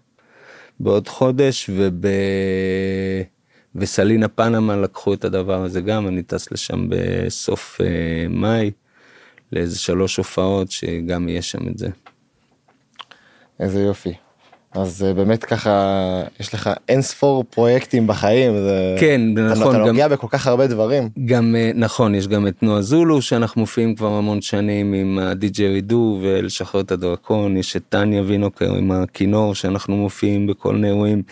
בעוד 0.79 1.07
חודש 1.07 1.69
וב... 1.75 2.05
וסלינה 3.75 4.27
פנמה 4.27 4.75
לקחו 4.75 5.13
את 5.13 5.25
הדבר 5.25 5.63
הזה 5.63 5.81
גם 5.81 6.07
אני 6.07 6.23
טס 6.23 6.51
לשם 6.51 6.87
בסוף 6.89 7.81
אה, 7.81 8.27
מאי 8.29 8.71
לאיזה 9.51 9.79
שלוש 9.79 10.17
הופעות 10.17 10.71
שגם 10.71 11.29
יהיה 11.29 11.41
שם 11.41 11.67
את 11.67 11.77
זה. 11.77 11.89
איזה 13.59 13.81
יופי. 13.81 14.13
אז 14.71 15.03
אה, 15.03 15.13
באמת 15.13 15.43
ככה 15.43 16.21
יש 16.39 16.53
לך 16.53 16.69
אין 16.89 17.01
ספור 17.01 17.43
פרויקטים 17.49 18.07
בחיים 18.07 18.53
זה 18.53 18.95
כן 18.99 19.21
נכון 19.33 19.75
אתה 19.75 19.85
נוגע 19.85 20.07
בכל 20.07 20.27
כך 20.29 20.47
הרבה 20.47 20.67
דברים 20.67 21.09
גם 21.25 21.55
אה, 21.55 21.71
נכון 21.75 22.15
יש 22.15 22.27
גם 22.27 22.47
את 22.47 22.63
נועה 22.63 22.81
זולו 22.81 23.21
שאנחנו 23.21 23.61
מופיעים 23.61 23.95
כבר 23.95 24.13
המון 24.13 24.41
שנים 24.41 24.93
עם 24.93 25.19
הדי.ג'יי 25.19 25.67
רידו 25.67 26.19
ולשחרר 26.21 26.81
את 26.81 26.91
הדרקון 26.91 27.57
יש 27.57 27.75
את 27.75 27.83
טניה 27.89 28.21
וינוקר 28.21 28.73
עם 28.73 28.91
הכינור 28.91 29.55
שאנחנו 29.55 29.97
מופיעים 29.97 30.47
בכל 30.47 30.73
מיני 30.73 30.87
אירועים. 30.87 31.23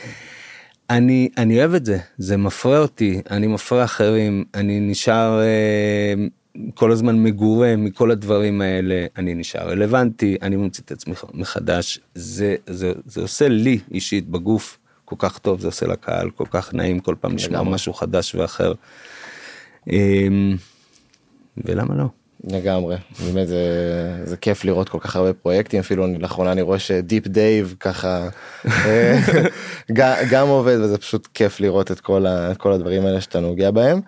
אני 0.90 1.30
אני 1.38 1.60
אוהב 1.60 1.74
את 1.74 1.86
זה 1.86 1.98
זה 2.18 2.38
מפרה 2.38 2.80
אותי 2.80 3.22
אני 3.32 3.48
מפרה 3.48 3.84
אחרים 3.84 4.44
אני 4.56 4.80
נשאר 4.80 5.42
אה, 5.42 6.14
כל 6.76 6.92
הזמן 6.92 7.24
מגורה 7.24 7.76
מכל 7.76 8.12
הדברים 8.12 8.62
האלה 8.62 9.06
אני 9.18 9.36
נשאר 9.36 9.70
רלוונטי 9.70 10.38
אני 10.42 10.56
ממציא 10.56 10.84
את 10.86 10.92
עצמי 10.92 11.14
מחדש 11.34 12.00
זה 12.16 12.56
זה 12.68 12.92
זה 13.06 13.22
עושה 13.22 13.48
לי 13.48 13.80
אישית 13.92 14.28
בגוף 14.30 14.78
כל 15.06 15.16
כך 15.20 15.38
טוב 15.38 15.60
זה 15.60 15.68
עושה 15.68 15.88
לקהל 15.88 16.30
כל 16.30 16.46
כך 16.52 16.74
נעים 16.74 17.00
כל 17.00 17.16
פעם 17.22 17.36
לשמוע. 17.36 17.64
משהו 17.64 17.94
חדש 17.94 18.36
ואחר. 18.36 18.74
אמ, 19.92 20.56
ולמה 21.66 21.96
לא? 21.96 22.06
לגמרי, 22.44 22.96
באמת 23.26 23.48
זה, 23.48 23.58
זה 24.24 24.38
כיף 24.38 24.64
לראות 24.66 24.90
כל 24.90 25.00
כך 25.02 25.16
הרבה 25.16 25.34
פרויקטים, 25.34 25.80
אפילו 25.80 26.06
אני- 26.06 26.18
לאחרונה 26.20 26.52
אני 26.52 26.62
רואה 26.62 26.80
ש 26.80 26.96
Deep 26.96 27.28
Dive 27.28 27.76
ככה 27.80 28.30
אה, 28.66 29.20
גם, 29.94 30.14
גם 30.32 30.48
עובד 30.48 30.78
וזה 30.82 30.98
פשוט 30.98 31.28
כיף 31.34 31.60
לראות 31.60 31.92
את 31.92 32.00
כל, 32.00 32.26
ה, 32.26 32.52
את 32.52 32.58
כל 32.58 32.72
הדברים 32.72 33.06
האלה 33.06 33.22
שאתה 33.22 33.40
נוגע 33.40 33.72
בהם. 33.72 34.02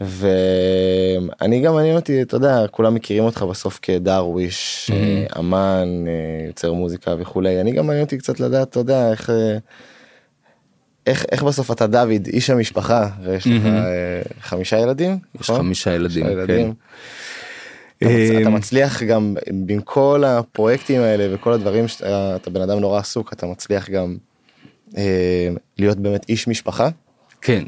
ואני 0.00 1.60
גם 1.60 1.74
מעניין 1.74 1.96
אותי, 1.96 2.22
אתה 2.22 2.36
יודע, 2.36 2.66
כולם 2.70 2.94
מכירים 2.94 3.24
אותך 3.24 3.42
בסוף 3.42 3.78
כדרוויש, 3.82 4.90
אה, 4.94 5.26
אמן, 5.38 6.04
אה, 6.06 6.46
יוצר 6.46 6.72
מוזיקה 6.72 7.14
וכולי, 7.18 7.60
אני 7.60 7.72
גם 7.72 7.86
מעניין 7.86 8.04
אותי 8.04 8.18
קצת 8.18 8.40
לדעת, 8.40 8.68
אתה 8.68 8.80
יודע, 8.80 9.10
איך... 9.10 9.30
אה, 9.30 9.58
איך, 11.06 11.24
איך 11.32 11.42
בסוף 11.42 11.70
אתה 11.70 11.86
דוד 11.86 12.26
איש 12.26 12.50
המשפחה 12.50 13.08
ויש 13.22 13.46
לך. 13.46 13.66
אה, 13.66 14.22
חמישה 14.40 14.78
ילדים 14.78 15.18
יש 15.34 15.40
נכון? 15.40 15.56
חמישה 15.58 15.94
ילדים, 15.94 16.24
חמישה 16.24 16.46
כן. 16.46 16.70
אתה. 18.00 18.40
אתה 18.40 18.50
מצליח 18.50 19.02
גם 19.02 19.34
בין 19.52 19.80
כל 19.84 20.24
הפרויקטים 20.26 21.00
האלה 21.00 21.34
וכל 21.34 21.52
הדברים 21.52 21.88
שאתה 21.88 22.36
אתה 22.36 22.50
בן 22.50 22.60
אדם 22.60 22.78
נורא 22.78 22.98
עסוק 22.98 23.32
אתה 23.32 23.46
מצליח 23.46 23.90
גם 23.90 24.16
אה, 24.96 25.48
להיות 25.78 25.98
באמת 25.98 26.28
איש 26.28 26.48
משפחה. 26.48 26.88
כן, 27.40 27.64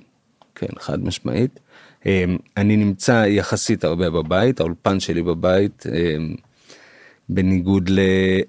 כן, 0.54 0.66
חד 0.78 1.04
משמעית. 1.04 1.60
אמ, 2.06 2.36
אני 2.56 2.76
נמצא 2.76 3.24
יחסית 3.28 3.84
הרבה 3.84 4.10
בבית, 4.10 4.60
האולפן 4.60 5.00
שלי 5.00 5.22
בבית, 5.22 5.84
אמ, 5.86 6.34
בניגוד 7.28 7.90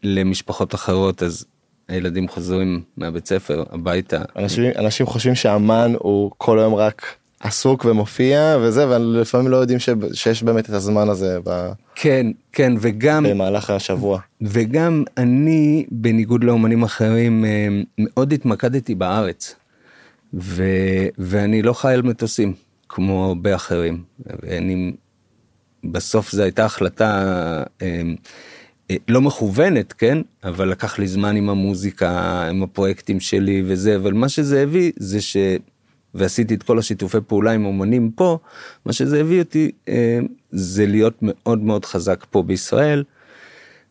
למשפחות 0.04 0.76
אחרות, 0.76 1.24
אז 1.24 1.46
הילדים 1.88 2.28
חוזרים 2.28 2.82
מהבית 2.98 3.28
ספר 3.28 3.63
הביתה. 3.72 4.22
אנשים 4.36 4.72
אנשים 4.78 5.06
חושבים 5.06 5.36
שאמן 5.36 5.93
הוא 6.00 6.32
כל 6.38 6.60
היום 6.60 6.74
רק 6.76 7.15
עסוק 7.39 7.86
ומופיע 7.86 8.58
וזה 8.62 8.89
ולפעמים 8.89 9.48
לא 9.48 9.58
יודעים 9.58 9.80
ש... 9.80 9.89
שיש 10.13 10.43
באמת 10.43 10.65
את 10.65 10.74
הזמן 10.74 11.10
הזה 11.10 11.38
ב... 11.43 11.72
כן, 11.96 12.28
כן, 12.52 12.74
וגם, 12.80 13.24
במהלך 13.24 13.70
השבוע. 13.70 14.20
וגם 14.41 15.04
אני, 15.17 15.86
בניגוד 15.91 16.43
לאומנים 16.43 16.84
אחרים, 16.84 17.46
אמ, 17.46 17.84
מאוד 17.98 18.34
התמקדתי 18.34 18.96
בארץ. 18.96 19.56
ו, 20.34 20.63
ואני 21.17 21.62
לא 21.62 21.74
חי 21.74 21.93
על 21.93 22.02
מטוסים, 22.02 22.54
כמו 22.89 23.26
הרבה 23.26 23.56
אחרים. 23.56 24.04
ואני, 24.26 24.93
בסוף 25.84 26.32
זו 26.32 26.43
הייתה 26.43 26.65
החלטה 26.65 27.63
אמ, 27.82 28.15
אה, 28.91 28.95
לא 29.08 29.21
מכוונת, 29.21 29.93
כן? 29.93 30.17
אבל 30.43 30.69
לקח 30.69 31.00
לי 31.00 31.08
זמן 31.08 31.36
עם 31.36 31.50
המוזיקה, 31.50 32.41
עם 32.50 32.63
הפרויקטים 32.63 33.19
שלי 33.19 33.63
וזה, 33.65 33.95
אבל 33.95 34.13
מה 34.13 34.30
שזה 34.30 34.62
הביא 34.63 34.91
זה 34.97 35.21
ש... 35.21 35.38
ועשיתי 36.13 36.54
את 36.54 36.63
כל 36.63 36.80
השיתופי 36.80 37.17
פעולה 37.28 37.52
עם 37.52 37.65
אומנים 37.65 38.12
פה, 38.12 38.38
מה 38.86 38.93
שזה 38.93 39.19
הביא 39.19 39.39
אותי 39.39 39.71
אה, 39.88 40.19
זה 40.52 40.86
להיות 40.86 41.17
מאוד 41.21 41.60
מאוד 41.60 41.86
חזק 41.86 42.26
פה 42.30 42.43
בישראל, 42.43 43.04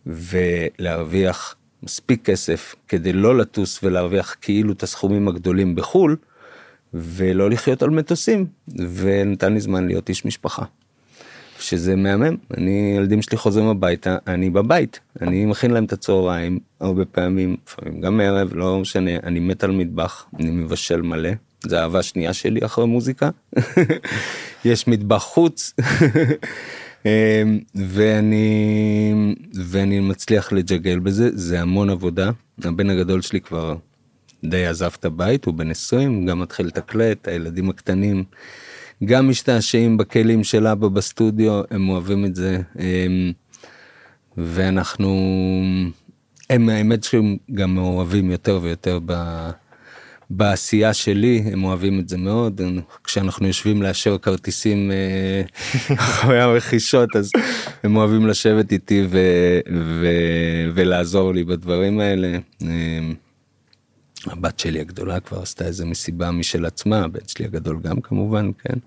ולהרוויח 0.06 1.56
מספיק 1.82 2.24
כסף 2.24 2.74
כדי 2.88 3.12
לא 3.12 3.38
לטוס 3.38 3.80
ולהרוויח 3.82 4.37
כאילו 4.40 4.72
את 4.72 4.82
הסכומים 4.82 5.28
הגדולים 5.28 5.74
בחו"ל, 5.74 6.16
ולא 6.94 7.51
לחיות 7.51 7.83
על 7.83 7.90
מטוסים, 7.90 8.46
ונתן 8.94 9.53
לי 9.53 9.61
זמן 9.61 9.87
להיות 9.87 10.09
איש 10.09 10.25
משפחה. 10.25 10.64
שזה 11.61 11.96
מהמם, 11.96 12.37
אני, 12.57 12.94
ילדים 12.96 13.22
שלי 13.22 13.38
חוזרים 13.38 13.66
הביתה, 13.66 14.16
אני 14.27 14.51
בבית, 14.51 15.01
אני 15.22 15.46
מכין 15.46 15.70
להם 15.70 15.85
את 15.85 15.92
הצהריים, 15.92 16.59
הרבה 16.81 17.05
פעמים, 17.05 17.57
לפעמים 17.66 18.01
גם 18.01 18.20
ערב, 18.20 18.55
לא 18.55 18.79
משנה, 18.79 19.11
אני 19.22 19.40
מת 19.40 19.64
על 19.64 19.70
מטבח, 19.70 20.27
אני 20.38 20.51
מבשל 20.51 21.03
מלא, 21.03 21.31
זה 21.66 21.81
אהבה 21.81 22.03
שנייה 22.03 22.33
שלי 22.33 22.61
אחרי 22.64 22.87
מוזיקה, 22.87 23.31
יש 24.64 24.88
מטבח 24.88 25.22
חוץ, 25.22 25.72
אמ, 27.07 27.59
ואני, 27.75 29.35
ואני 29.55 30.01
מצליח 30.01 30.53
לג'גל 30.53 30.99
בזה, 30.99 31.31
זה 31.35 31.61
המון 31.61 31.90
עבודה, 31.90 32.31
הבן 32.64 32.90
הגדול 32.90 33.22
שלי 33.22 33.40
כבר 33.40 33.77
די 34.50 34.66
עזב 34.66 34.90
את 34.98 35.04
הבית, 35.04 35.44
הוא 35.44 35.54
בן 35.54 35.70
20, 35.70 36.26
גם 36.26 36.40
מתחיל 36.40 36.66
לתקלט, 36.66 37.28
הילדים 37.28 37.70
הקטנים. 37.70 38.24
גם 39.04 39.28
משתעשעים 39.28 39.96
בכלים 39.96 40.44
של 40.44 40.66
אבא 40.66 40.88
בסטודיו, 40.88 41.62
הם 41.70 41.88
אוהבים 41.88 42.24
את 42.24 42.35
זה. 42.35 42.61
הם, 42.74 43.32
ואנחנו, 44.37 45.16
הם 46.50 46.68
האמת 46.68 47.04
שהם 47.04 47.37
גם 47.54 47.74
מאוהבים 47.74 48.30
יותר 48.30 48.61
ויותר 48.62 48.98
ב, 49.06 49.14
בעשייה 50.30 50.94
שלי, 50.94 51.42
הם 51.52 51.64
אוהבים 51.64 52.00
את 52.00 52.09
זה 52.09 52.18
מאוד. 52.18 52.61
כשאנחנו 53.04 53.46
יושבים 53.46 53.82
לאשר 53.82 54.18
כרטיסים 54.18 54.90
אה, 54.90 55.42
אחרי 55.94 56.40
הרכישות, 56.40 57.16
אז 57.16 57.30
הם 57.82 57.96
אוהבים 57.96 58.26
לשבת 58.26 58.72
איתי 58.72 59.06
ו, 59.11 59.18
ו, 59.72 60.06
ולעזור 60.74 61.35
לי 61.35 61.44
בדברים 61.44 62.00
האלה. 62.00 62.38
הבת 64.27 64.59
שלי 64.59 64.81
הגדולה 64.81 65.21
כבר 65.21 65.43
עשתה 65.43 65.65
איזה 65.65 65.85
מסיבה 65.85 66.31
משל 66.31 66.67
עצמה, 66.67 67.05
הבן 67.05 67.21
שלי 67.27 67.45
הגדול 67.45 67.79
גם 67.83 68.01
כמובן, 68.01 68.51
כן. 68.59 68.79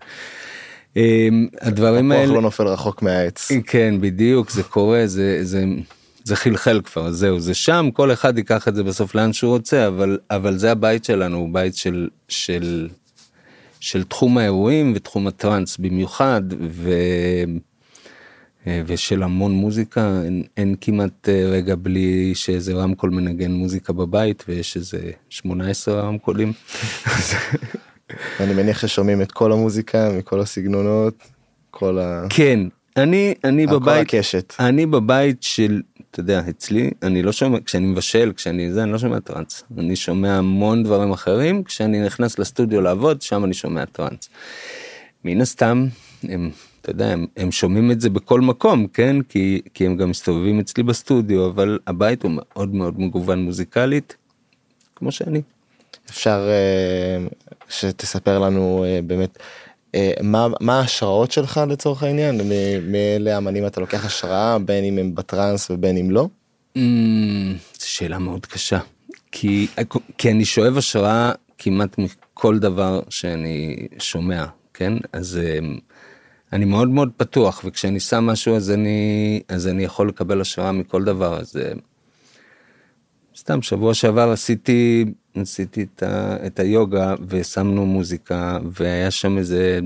אמ, 0.95 1.47
הדברים 1.61 2.11
הכוח 2.11 2.21
האלה, 2.21 2.33
לא 2.33 2.41
נופל 2.41 2.67
רחוק 2.67 3.01
מהעץ. 3.01 3.51
כן 3.65 3.95
בדיוק 4.01 4.51
זה 4.51 4.63
קורה 4.63 5.07
זה 5.07 5.39
זה 5.41 5.63
זה 6.23 6.35
חלחל 6.35 6.81
כבר 6.83 7.11
זהו 7.11 7.39
זה 7.39 7.53
שם 7.53 7.89
כל 7.93 8.11
אחד 8.13 8.37
ייקח 8.37 8.67
את 8.67 8.75
זה 8.75 8.83
בסוף 8.83 9.15
לאן 9.15 9.33
שהוא 9.33 9.51
רוצה 9.51 9.87
אבל 9.87 10.17
אבל 10.31 10.57
זה 10.57 10.71
הבית 10.71 11.05
שלנו 11.05 11.37
הוא 11.37 11.49
בית 11.53 11.75
של 11.75 12.07
של 12.27 12.89
של 13.79 14.03
תחום 14.03 14.37
האירועים 14.37 14.93
ותחום 14.95 15.27
הטראנס 15.27 15.77
במיוחד 15.77 16.41
ו... 16.69 16.91
אה, 18.69 18.81
ושל 18.85 19.23
המון 19.23 19.51
מוזיקה 19.51 20.21
אין, 20.25 20.43
אין 20.57 20.75
כמעט 20.81 21.29
אה, 21.29 21.43
רגע 21.45 21.75
בלי 21.75 22.35
שאיזה 22.35 22.73
רמקול 22.73 23.09
מנגן 23.09 23.51
מוזיקה 23.51 23.93
בבית 23.93 24.43
ויש 24.47 24.77
איזה 24.77 25.11
18 25.29 26.01
רמקולים. 26.01 26.53
אני 28.39 28.53
מניח 28.53 28.79
ששומעים 28.81 29.21
את 29.21 29.31
כל 29.31 29.51
המוזיקה 29.51 30.09
מכל 30.17 30.39
הסגנונות, 30.39 31.23
כל 31.71 31.99
ה... 31.99 32.27
כן 32.29 32.59
אני 32.97 33.33
אני 33.43 33.67
בבית 33.67 34.07
הקשת. 34.07 34.53
אני 34.59 34.85
בבית 34.85 35.43
של 35.43 35.81
אתה 36.11 36.19
יודע 36.19 36.41
אצלי 36.49 36.91
אני 37.03 37.23
לא 37.23 37.31
שומע 37.31 37.57
כשאני 37.65 37.85
מבשל 37.85 38.31
כשאני 38.35 38.71
זה 38.71 38.83
אני 38.83 38.91
לא 38.91 38.97
שומע 38.97 39.19
טראנס 39.19 39.63
אני 39.77 39.95
שומע 39.95 40.37
המון 40.37 40.83
דברים 40.83 41.11
אחרים 41.11 41.63
כשאני 41.63 42.05
נכנס 42.05 42.39
לסטודיו 42.39 42.81
לעבוד 42.81 43.21
שם 43.21 43.45
אני 43.45 43.53
שומע 43.53 43.85
טראנס. 43.85 44.29
מן 45.25 45.41
הסתם 45.41 45.87
הם 46.23 46.49
אתה 46.81 46.89
יודע 46.89 47.07
הם, 47.07 47.25
הם 47.37 47.51
שומעים 47.51 47.91
את 47.91 48.01
זה 48.01 48.09
בכל 48.09 48.41
מקום 48.41 48.87
כן 48.87 49.21
כי 49.21 49.61
כי 49.73 49.85
הם 49.85 49.97
גם 49.97 50.09
מסתובבים 50.09 50.59
אצלי 50.59 50.83
בסטודיו 50.83 51.47
אבל 51.47 51.79
הבית 51.87 52.23
הוא 52.23 52.31
מאוד 52.35 52.73
מאוד 52.75 52.99
מגוון 52.99 53.43
מוזיקלית 53.43 54.15
כמו 54.95 55.11
שאני. 55.11 55.41
אפשר 56.09 56.49
אה, 56.49 57.27
שתספר 57.69 58.39
לנו 58.39 58.85
אה, 58.87 58.99
באמת 59.07 59.37
אה, 59.95 60.11
מה 60.23 60.47
מה 60.61 60.79
ההשראות 60.79 61.31
שלך 61.31 61.61
לצורך 61.69 62.03
העניין 62.03 62.41
מאלה 62.91 63.37
אמנים 63.37 63.65
אתה 63.65 63.81
לוקח 63.81 64.05
השראה 64.05 64.59
בין 64.59 64.83
אם 64.83 64.97
הם 64.97 65.15
בטראנס 65.15 65.71
ובין 65.71 65.97
אם 65.97 66.11
לא. 66.11 66.27
Mm, 66.77 66.79
זו 67.79 67.89
שאלה 67.89 68.19
מאוד 68.19 68.45
קשה 68.45 68.79
כי 69.31 69.67
כי 70.17 70.31
אני 70.31 70.45
שואב 70.45 70.77
השראה 70.77 71.31
כמעט 71.57 71.97
מכל 71.97 72.59
דבר 72.59 73.01
שאני 73.09 73.87
שומע 73.99 74.45
כן 74.73 74.93
אז 75.13 75.39
אני 76.53 76.65
מאוד 76.65 76.89
מאוד 76.89 77.11
פתוח 77.17 77.61
וכשאני 77.65 77.99
שם 77.99 78.23
משהו 78.23 78.55
אז 78.55 78.71
אני 78.71 79.41
אז 79.47 79.67
אני 79.67 79.83
יכול 79.83 80.09
לקבל 80.09 80.41
השראה 80.41 80.71
מכל 80.71 81.03
דבר 81.03 81.39
אז 81.39 81.57
אמ, 81.57 81.79
סתם 83.37 83.61
שבוע 83.61 83.93
שעבר 83.93 84.31
עשיתי 84.31 85.05
עשיתי 85.35 85.83
את, 85.83 86.03
ה, 86.03 86.37
את 86.45 86.59
היוגה 86.59 87.15
ושמנו 87.27 87.85
מוזיקה 87.85 88.59
והיה 88.71 89.11
שם 89.11 89.37
איזה 89.37 89.79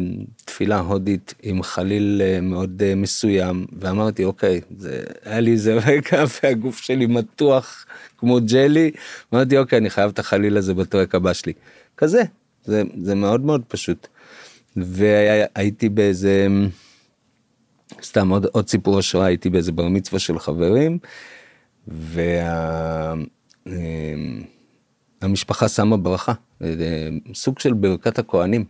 תפילה 0.46 0.80
הודית 0.80 1.34
עם 1.44 1.64
חליל 1.64 2.22
אה, 2.26 2.42
מאוד 2.42 2.82
אה, 2.86 2.96
מסוים 2.96 3.66
ואמרתי 3.80 4.24
אוקיי 4.24 4.62
זה 4.78 5.04
היה 5.24 5.40
לי 5.40 5.52
איזה 5.52 5.74
רגע 5.74 6.24
והגוף 6.44 6.78
שלי 6.78 7.06
מתוח 7.06 7.86
כמו 8.18 8.40
ג'לי. 8.46 8.92
אמרתי 9.34 9.58
אוקיי 9.58 9.80
אני 9.80 9.90
חייב 9.90 10.10
את 10.10 10.20
החליל 10.20 10.58
הזה 10.58 10.74
בטרק 10.74 11.16
הבא 11.16 11.34
שלי. 11.34 11.54
כזה 11.98 12.24
זה 12.66 12.84
זה 13.04 13.16
מאוד 13.16 13.42
מאוד 13.42 13.62
פשוט 13.68 14.08
והייתי 14.78 15.90
באיזה 15.90 16.48
סתם 18.04 18.30
עוד 18.30 18.46
עוד 18.46 18.70
סיפור 18.70 19.00
השראה 19.00 19.26
הייתי 19.26 19.50
באיזה 19.50 19.72
בר 19.72 19.88
מצווה 19.88 20.20
של 20.20 20.40
חברים. 20.40 20.98
וה... 21.88 23.14
אמ, 23.68 24.44
שמה 25.68 25.98
ברכה, 25.98 26.34
אה, 26.64 26.68
סוג 27.34 27.60
של 27.60 27.74
ברכת 27.74 28.20
הכהנים. 28.20 28.66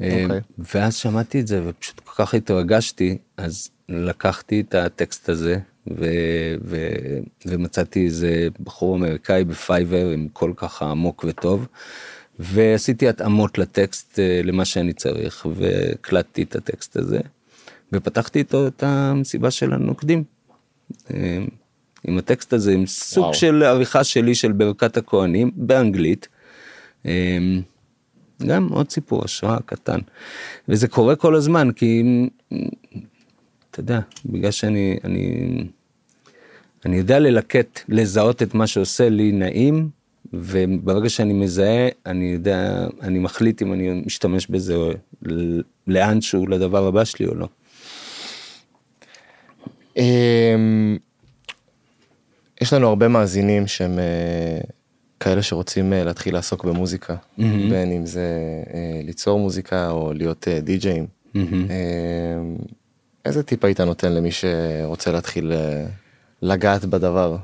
אוקיי. 0.00 0.30
אה, 0.30 0.38
ואז 0.74 0.94
שמעתי 0.94 1.40
את 1.40 1.46
זה 1.46 1.62
ופשוט 1.66 2.00
כל 2.00 2.24
כך 2.24 2.34
התרגשתי, 2.34 3.18
אז 3.36 3.70
לקחתי 3.88 4.60
את 4.60 4.74
הטקסט 4.74 5.28
הזה 5.28 5.58
ו, 5.90 6.04
ו, 6.64 6.88
ומצאתי 7.46 8.04
איזה 8.04 8.48
בחור 8.60 8.96
אמריקאי 8.96 9.44
ב 9.44 9.53
Fiverr 9.53 10.10
עם 10.10 10.28
קול 10.32 10.52
ככה 10.56 10.90
עמוק 10.90 11.24
וטוב. 11.28 11.66
ועשיתי 12.38 13.08
התאמות 13.08 13.58
לטקסט 13.58 14.18
אה, 14.18 14.40
למה 14.44 14.64
שאני 14.64 14.92
צריך 14.92 15.46
והקלטתי 15.56 16.42
את 16.42 16.56
הטקסט 16.56 16.96
הזה 16.96 17.20
ופתחתי 17.92 18.38
איתו 18.38 18.66
את 18.66 18.82
המסיבה 18.82 19.50
של 19.50 19.72
הנוקדים. 19.72 20.24
אה, 21.10 21.38
עם 22.04 22.18
הטקסט 22.18 22.52
הזה 22.52 22.72
עם 22.72 22.86
סוג 22.86 23.24
וואו. 23.24 23.34
של 23.34 23.62
עריכה 23.62 24.04
שלי 24.04 24.34
של 24.34 24.52
ברכת 24.52 24.96
הכהנים 24.96 25.50
באנגלית. 25.56 26.28
אה, 27.06 27.38
גם 28.46 28.68
עוד 28.68 28.90
סיפור 28.90 29.24
השראה 29.24 29.58
קטן 29.66 29.98
וזה 30.68 30.88
קורה 30.88 31.16
כל 31.16 31.34
הזמן 31.34 31.72
כי 31.72 32.02
אתה 33.70 33.80
יודע 33.80 34.00
בגלל 34.26 34.50
שאני 34.50 34.98
אני 35.04 35.54
אני 36.84 36.96
יודע 36.96 37.18
ללקט 37.18 37.80
לזהות 37.88 38.42
את 38.42 38.54
מה 38.54 38.66
שעושה 38.66 39.08
לי 39.08 39.32
נעים 39.32 39.90
וברגע 40.32 41.08
שאני 41.08 41.32
מזהה 41.32 41.88
אני 42.06 42.24
יודע 42.24 42.86
אני 43.02 43.18
מחליט 43.18 43.62
אם 43.62 43.72
אני 43.72 44.02
משתמש 44.06 44.46
בזה 44.46 44.74
או 44.74 44.90
לאנשהו 45.86 46.46
לדבר 46.46 46.86
הבא 46.86 47.04
שלי 47.04 47.26
או 47.26 47.34
לא. 47.34 47.48
אמ, 49.96 50.96
יש 52.60 52.72
לנו 52.72 52.88
הרבה 52.88 53.08
מאזינים 53.08 53.66
שהם 53.66 53.98
אה, 53.98 54.60
כאלה 55.20 55.42
שרוצים 55.42 55.92
אה, 55.92 56.04
להתחיל 56.04 56.34
לעסוק 56.34 56.64
במוזיקה, 56.64 57.16
בין 57.70 57.92
אם 57.92 58.06
זה 58.06 58.26
אה, 58.74 59.00
ליצור 59.04 59.38
מוזיקה 59.38 59.90
או 59.90 60.12
להיות 60.12 60.48
די-ג'אים. 60.62 61.06
אמ, 61.34 62.56
איזה 63.24 63.42
טיפ 63.42 63.64
היית 63.64 63.80
נותן 63.80 64.12
למי 64.12 64.30
שרוצה 64.32 65.12
להתחיל 65.12 65.52
לגעת 66.42 66.84
בדבר? 66.84 67.36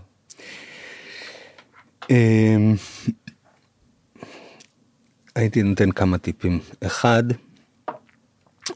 אמ, 2.10 2.74
הייתי 5.34 5.62
נותן 5.62 5.90
כמה 5.90 6.18
טיפים. 6.18 6.60
אחד, 6.86 7.22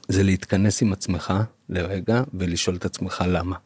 זה 0.09 0.23
להתכנס 0.23 0.83
עם 0.83 0.93
עצמך 0.93 1.35
לרגע 1.69 2.23
ולשאול 2.35 2.77
את 2.77 2.85
עצמך 2.85 3.25
למה. 3.29 3.57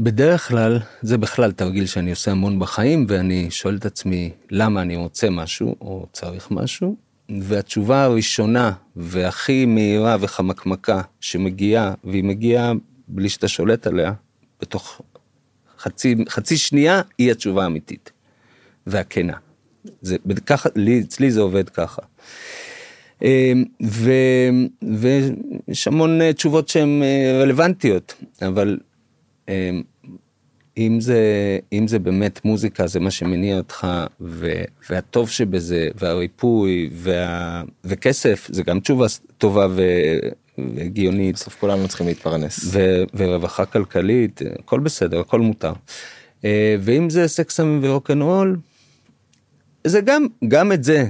בדרך 0.00 0.48
כלל 0.48 0.78
זה 1.02 1.18
בכלל 1.18 1.52
תרגיל 1.52 1.86
שאני 1.86 2.10
עושה 2.10 2.30
המון 2.30 2.58
בחיים 2.58 3.06
ואני 3.08 3.50
שואל 3.50 3.76
את 3.76 3.86
עצמי 3.86 4.30
למה 4.50 4.82
אני 4.82 4.96
רוצה 4.96 5.30
משהו 5.30 5.76
או 5.80 6.06
צריך 6.12 6.50
משהו 6.50 6.96
והתשובה 7.42 8.04
הראשונה 8.04 8.72
והכי 8.96 9.66
מהירה 9.66 10.16
וחמקמקה 10.20 11.02
שמגיעה 11.20 11.94
והיא 12.04 12.24
מגיעה 12.24 12.72
בלי 13.08 13.28
שאתה 13.28 13.48
שולט 13.48 13.86
עליה 13.86 14.12
בתוך 14.60 15.00
חצי 15.84 16.14
חצי 16.28 16.56
שנייה 16.56 17.02
היא 17.18 17.30
התשובה 17.30 17.62
האמיתית 17.62 18.12
והכנה. 18.86 19.36
זה 20.02 20.16
ככה 20.46 20.68
לי 20.76 21.00
אצלי 21.00 21.30
זה 21.30 21.40
עובד 21.40 21.68
ככה. 21.68 22.02
אמ, 23.22 23.64
ו, 23.82 24.12
ויש 24.82 25.88
המון 25.88 26.20
אה, 26.22 26.32
תשובות 26.32 26.68
שהן 26.68 27.02
אה, 27.02 27.38
רלוונטיות 27.42 28.14
אבל 28.42 28.78
אמ, 29.48 29.82
אם 30.78 31.00
זה 31.00 31.20
אם 31.72 31.88
זה 31.88 31.98
באמת 31.98 32.44
מוזיקה 32.44 32.86
זה 32.86 33.00
מה 33.00 33.10
שמניע 33.10 33.56
אותך 33.56 33.86
ו, 34.20 34.62
והטוב 34.90 35.30
שבזה 35.30 35.88
והריפוי 35.94 36.90
וה, 36.92 37.62
וכסף 37.84 38.48
זה 38.52 38.62
גם 38.62 38.80
תשובה 38.80 39.06
טובה 39.38 39.66
ו, 39.70 39.82
והגיונית 40.58 41.34
בסוף 41.34 41.56
כולנו 41.60 41.88
צריכים 41.88 42.06
להתפרנס. 42.06 42.60
ו- 42.64 43.04
ורווחה 43.14 43.66
כלכלית 43.66 44.40
הכל 44.58 44.80
בסדר 44.80 45.20
הכל 45.20 45.40
מותר. 45.40 45.72
אה, 46.44 46.76
ואם 46.80 47.10
זה 47.10 47.28
סקס 47.28 47.56
סמים 47.56 47.80
ורוקנרול 47.82 48.56
זה 49.86 50.00
גם 50.00 50.26
גם 50.48 50.72
את 50.72 50.84
זה 50.84 51.04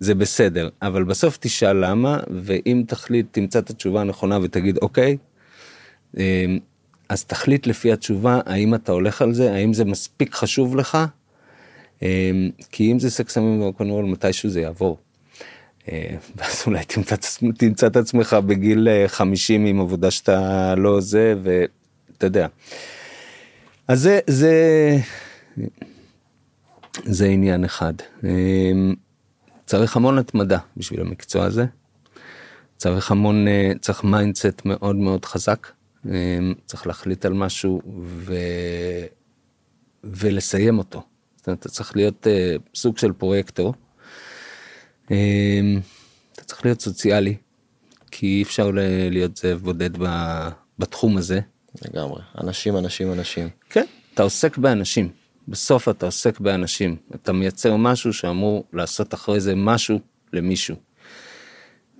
זה 0.00 0.14
בסדר 0.14 0.68
אבל 0.82 1.04
בסוף 1.04 1.38
תשאל 1.40 1.90
למה 1.90 2.20
ואם 2.44 2.82
תחליט 2.86 3.26
תמצא 3.30 3.58
את 3.58 3.70
התשובה 3.70 4.00
הנכונה 4.00 4.38
ותגיד 4.42 4.78
אוקיי. 4.82 5.16
אה, 6.18 6.56
אז 7.08 7.24
תחליט 7.24 7.66
לפי 7.66 7.92
התשובה 7.92 8.40
האם 8.46 8.74
אתה 8.74 8.92
הולך 8.92 9.22
על 9.22 9.34
זה 9.34 9.52
האם 9.52 9.72
זה 9.72 9.84
מספיק 9.84 10.34
חשוב 10.34 10.76
לך. 10.76 10.98
אה, 12.02 12.30
כי 12.70 12.92
אם 12.92 12.98
זה 12.98 13.10
סקס 13.10 13.34
סמים 13.34 13.62
ורוקנרול 13.62 14.04
מתישהו 14.04 14.50
זה 14.50 14.60
יעבור. 14.60 14.98
אה, 15.92 16.16
ואז 16.36 16.62
אולי 16.66 16.84
תמצא, 16.84 17.16
תמצא 17.58 17.86
את 17.86 17.96
עצמך 17.96 18.36
בגיל 18.46 18.88
אה, 18.88 19.04
50 19.08 19.66
עם 19.66 19.80
עבודה 19.80 20.10
שאתה 20.10 20.74
לא 20.74 21.00
זה 21.00 21.34
ואתה 21.42 22.26
יודע. 22.26 22.46
אז 23.88 24.00
זה 24.00 24.20
זה 24.26 24.96
זה 27.04 27.26
עניין 27.26 27.64
אחד. 27.64 27.94
אה, 28.24 28.72
צריך 29.66 29.96
המון 29.96 30.18
התמדה 30.18 30.58
בשביל 30.76 31.00
המקצוע 31.00 31.44
הזה. 31.44 31.64
צריך 32.76 33.10
המון 33.10 33.48
אה, 33.48 33.72
צריך 33.80 34.04
mindset 34.04 34.62
מאוד 34.64 34.96
מאוד 34.96 35.24
חזק. 35.24 35.66
אה, 36.08 36.38
צריך 36.64 36.86
להחליט 36.86 37.24
על 37.24 37.32
משהו 37.32 37.82
ו... 38.02 38.34
ולסיים 40.04 40.78
אותו. 40.78 41.02
זאת 41.36 41.46
אומרת, 41.46 41.60
אתה 41.60 41.68
צריך 41.68 41.96
להיות 41.96 42.26
אה, 42.26 42.56
סוג 42.74 42.98
של 42.98 43.12
פרויקטור. 43.12 43.74
אמ, 45.10 45.80
אתה 46.32 46.44
צריך 46.44 46.64
להיות 46.64 46.80
סוציאלי 46.80 47.34
כי 48.10 48.26
אי 48.26 48.42
אפשר 48.42 48.70
להיות 49.10 49.36
זאב 49.36 49.58
בודד 49.58 49.90
בתחום 50.78 51.16
הזה. 51.16 51.40
לגמרי. 51.82 52.22
אנשים, 52.42 52.76
אנשים, 52.76 53.12
אנשים. 53.12 53.48
כן. 53.70 53.84
אתה 54.14 54.22
עוסק 54.22 54.58
באנשים 54.58 55.08
בסוף 55.48 55.88
אתה 55.88 56.06
עוסק 56.06 56.40
באנשים 56.40 56.96
אתה 57.14 57.32
מייצר 57.32 57.76
משהו 57.76 58.12
שאמור 58.12 58.64
לעשות 58.72 59.14
אחרי 59.14 59.40
זה 59.40 59.54
משהו 59.54 59.98
למישהו. 60.32 60.76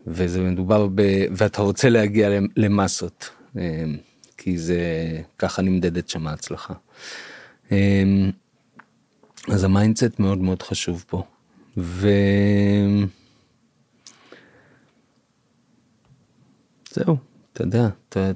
וזה 0.07 0.41
מדובר 0.41 0.87
ב... 0.95 1.03
ואתה 1.37 1.63
רוצה 1.63 1.89
להגיע 1.89 2.29
למ- 2.29 2.47
למסות 2.57 3.31
אמ, 3.57 3.61
כי 4.37 4.59
זה 4.59 4.81
ככה 5.39 5.63
נמדדת 5.63 6.09
שם 6.09 6.27
ההצלחה. 6.27 6.75
אמ, 7.73 8.31
אז 9.53 9.65
ה 9.65 9.71
mindset 9.71 10.19
מאוד 10.19 10.39
מאוד 10.39 10.63
חשוב 10.63 11.05
פה. 11.09 11.23
ו... 11.77 12.09
זהו, 16.91 17.17
אתה 17.53 17.63
יודע, 17.63 17.89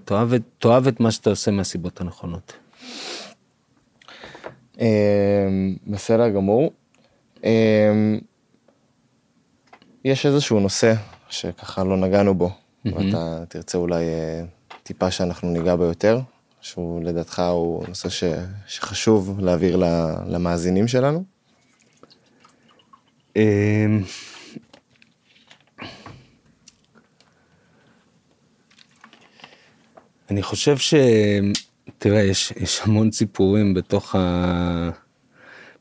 תאהב 0.04 0.32
את- 0.32 0.42
תאהב 0.58 0.86
את 0.86 1.00
מה 1.00 1.10
שאתה 1.10 1.30
עושה 1.30 1.50
מהסיבות 1.50 2.00
הנכונות. 2.00 2.52
אמ, 4.80 4.84
בסדר 5.86 6.28
גמור. 6.28 6.72
אמ, 7.44 8.18
יש 10.04 10.26
איזשהו 10.26 10.60
נושא 10.60 10.94
שככה 11.28 11.84
לא 11.84 11.96
נגענו 11.96 12.34
בו, 12.34 12.50
ואתה 12.84 13.44
תרצה 13.48 13.78
אולי 13.78 14.04
אה, 14.04 14.42
טיפה 14.82 15.10
שאנחנו 15.10 15.50
ניגע 15.50 15.76
בו 15.76 15.84
יותר, 15.84 16.20
שהוא 16.60 17.02
לדעתך 17.04 17.42
הוא 17.52 17.84
נושא 17.88 18.08
ש, 18.08 18.24
שחשוב 18.66 19.40
להעביר 19.40 19.76
למאזינים 20.26 20.88
שלנו. 20.88 21.24
אמ, 23.36 24.02
אני 30.30 30.42
חושב 30.42 30.76
ש... 30.78 30.94
תראה, 31.98 32.22
יש, 32.22 32.52
יש 32.56 32.80
המון 32.84 33.12
סיפורים 33.12 33.74
בתוך, 33.74 34.14
ה... 34.14 34.90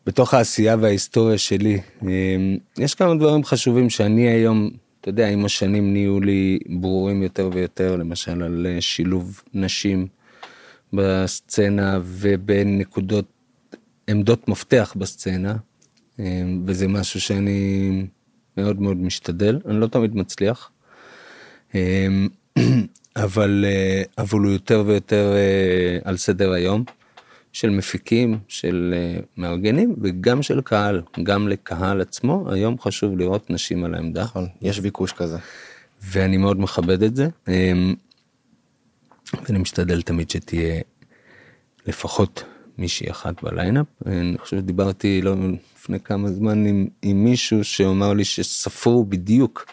בתוך 0.06 0.34
העשייה 0.34 0.76
וההיסטוריה 0.80 1.38
שלי. 1.38 1.82
אמ, 2.02 2.58
יש 2.78 2.96
כמה 2.96 3.16
דברים 3.16 3.44
חשובים 3.44 3.90
שאני 3.90 4.28
היום, 4.28 4.70
אתה 5.02 5.10
יודע, 5.10 5.30
עם 5.30 5.46
השנים 5.46 5.94
נהיו 5.94 6.20
לי 6.20 6.60
ברורים 6.70 7.24
יותר 7.24 7.50
ויותר, 7.54 7.96
למשל 7.96 8.44
על 8.44 8.68
אה, 8.70 8.82
שילוב 8.82 9.42
נשים 9.54 10.08
בסצנה 10.94 12.00
ובנקודות, 12.04 13.26
עמדות 14.10 14.48
מפתח 14.48 14.94
בסצנה, 14.98 15.56
וזה 16.66 16.88
משהו 16.88 17.22
שאני 17.22 18.06
מאוד 18.58 18.82
מאוד 18.82 18.98
משתדל, 18.98 19.60
אני 19.66 19.80
לא 19.80 19.88
תמיד 19.88 20.16
מצליח. 20.16 20.72
אמ, 21.76 22.28
אבל 23.26 23.66
אה, 23.68 24.04
אבל 24.18 24.40
הוא 24.40 24.52
יותר 24.52 24.84
ויותר 24.86 25.34
אה, 25.36 26.00
על 26.04 26.18
סדר 26.18 26.52
היום 26.52 26.84
של 27.54 27.70
מפיקים 27.70 28.40
של 28.48 28.94
אה, 28.98 29.20
מארגנים 29.38 29.96
וגם 30.02 30.42
של 30.44 30.62
קהל 30.62 31.02
גם 31.24 31.48
לקהל 31.48 32.02
עצמו 32.02 32.52
היום 32.52 32.80
חשוב 32.80 33.18
לראות 33.18 33.50
נשים 33.50 33.84
על 33.84 33.96
העמדה 33.96 34.24
נכון, 34.24 34.48
יש 34.62 34.80
ביקוש 34.80 35.12
כזה. 35.12 35.38
ואני 36.02 36.38
מאוד 36.38 36.60
מכבד 36.60 37.04
את 37.04 37.16
זה. 37.16 37.28
אמ, 37.48 37.96
ואני 39.44 39.60
משתדל 39.60 40.02
תמיד 40.02 40.30
שתהיה 40.30 40.82
לפחות 41.88 42.44
מישהי 42.78 43.12
אחת 43.12 43.44
בליינאפ. 43.44 43.86
אני 44.06 44.38
חושב 44.38 44.58
שדיברתי 44.58 45.22
לא 45.22 45.36
לפני 45.80 46.00
כמה 46.00 46.32
זמן 46.32 46.66
עם, 46.66 46.88
עם 47.02 47.24
מישהו 47.24 47.64
שאמר 47.64 48.14
לי 48.14 48.26
שספרו 48.26 49.06
בדיוק 49.06 49.66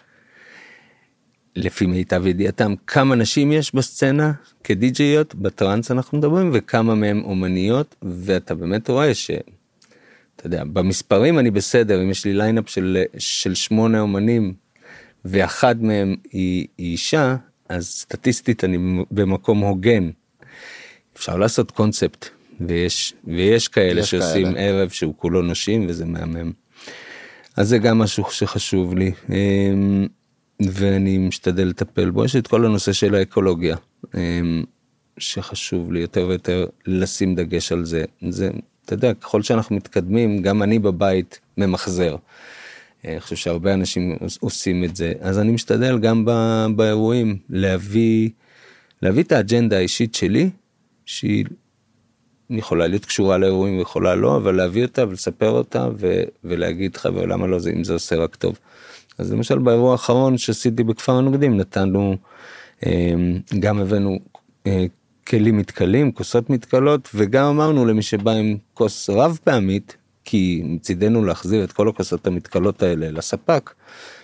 לפי 1.57 1.87
מיטב 1.87 2.27
ידיעתם 2.27 2.75
כמה 2.87 3.15
נשים 3.15 3.53
יש 3.53 3.75
בסצנה 3.75 4.33
כדי-ג'יות 4.65 5.35
בטראנס 5.35 5.91
אנחנו 5.91 6.19
מדברים 6.19 6.51
וכמה 6.53 6.95
מהם 6.95 7.23
אומניות 7.25 7.95
ואתה 8.03 8.55
באמת 8.55 8.91
רואה 8.91 9.15
ש... 9.15 9.31
אתה 10.37 10.47
יודע 10.47 10.65
במספרים 10.65 11.39
אני 11.39 11.51
בסדר 11.51 12.03
אם 12.03 12.11
יש 12.11 12.25
לי 12.25 12.35
ליינאפ 12.35 12.69
של 12.69 13.03
של 13.19 13.55
שמונה 13.55 14.01
אומנים 14.01 14.55
ואחד 15.25 15.83
מהם 15.83 16.17
היא, 16.33 16.67
היא 16.79 16.93
אישה 16.93 17.37
אז 17.69 17.87
סטטיסטית 17.89 18.65
אני 18.65 19.05
במקום 19.11 19.59
הוגן. 19.59 20.11
אפשר 21.17 21.37
לעשות 21.37 21.71
קונספט 21.71 22.36
ויש 22.61 23.15
ויש 23.25 23.69
כאלה 23.69 24.01
יש 24.01 24.11
שעושים 24.11 24.47
כאלה. 24.47 24.61
ערב 24.61 24.89
שהוא 24.89 25.15
כולו 25.17 25.43
נשים 25.43 25.87
וזה 25.89 26.05
מהמם. 26.05 26.53
אז 27.57 27.69
זה 27.69 27.79
גם 27.79 27.99
משהו 27.99 28.25
שחשוב 28.31 28.95
לי 28.95 29.13
אמ, 29.31 30.07
ואני 30.61 31.19
משתדל 31.19 31.65
לטפל 31.69 32.11
בו 32.11 32.25
יש 32.25 32.37
את 32.37 32.47
כל 32.47 32.65
הנושא 32.67 32.93
של 32.93 33.15
האקולוגיה 33.15 33.77
אמ, 34.15 34.65
שחשוב 35.19 35.93
לי 35.93 36.01
יותר 36.01 36.27
ויותר 36.29 36.67
לשים 36.87 37.35
דגש 37.35 37.73
על 37.73 37.85
זה 37.85 38.05
זה 38.31 38.51
אתה 38.85 38.95
יודע 38.95 39.15
ככל 39.15 39.43
שאנחנו 39.43 39.77
מתקדמים 39.77 40.43
גם 40.43 40.63
אני 40.63 40.79
בבית 40.79 41.41
ממחזר. 41.59 42.17
אה, 43.05 43.13
אני 43.13 43.21
חושב 43.21 43.37
שהרבה 43.37 43.75
אנשים 43.75 44.17
עוש- 44.21 44.39
עושים 44.41 44.85
את 44.85 44.97
זה 44.97 45.13
אז 45.21 45.39
אני 45.39 45.53
משתדל 45.53 45.99
גם 45.99 46.25
באירועים 46.77 47.37
להביא 47.51 48.31
להביא 49.03 49.23
את 49.23 49.33
האג'נדה 49.33 49.77
האישית 49.77 50.15
שלי 50.15 50.51
שהיא 51.07 51.45
יכולה 52.51 52.87
להיות 52.87 53.05
קשורה 53.05 53.39
לאירועים 53.39 53.79
ויכולה 53.79 54.15
לא 54.15 54.37
אבל 54.37 54.55
להביא 54.55 54.83
אותה 54.83 55.09
ולספר 55.09 55.51
אותה 55.51 55.89
ו- 55.99 56.23
ולהגיד 56.45 56.97
חבר'ה 56.97 57.27
למה 57.27 57.47
לא 57.47 57.59
זה 57.59 57.71
אם 57.71 57.85
זה 57.85 57.93
עושה 57.93 58.17
רק 58.17 58.37
טוב. 58.37 58.59
אז 59.19 59.33
למשל 59.33 59.59
באירוע 59.59 59.93
האחרון 59.93 60.39
שעשיתי 60.39 60.85
בכפר 60.85 61.13
הנוגדים 61.13 61.57
נתנו 61.57 62.17
אה, 62.87 63.15
גם 63.59 63.79
הבאנו 63.79 64.19
אה, 64.67 64.87
כלים 65.27 65.57
מתכלים 65.57 66.13
כוסות 66.13 66.51
מתכלות 66.51 67.09
וגם 67.15 67.45
אמרנו 67.47 67.87
למי 67.87 68.03
שבא 68.03 68.31
עם 68.31 68.57
כוס 68.75 69.11
רב 69.11 69.39
פעמית 69.45 69.97
כי 70.25 70.63
מצידנו 70.65 71.25
להחזיר 71.25 71.65
את 71.65 71.73
כל 71.73 71.89
הכוסות 71.89 72.27
המתכלות 72.27 72.83
האלה 72.83 73.11
לספק 73.11 73.75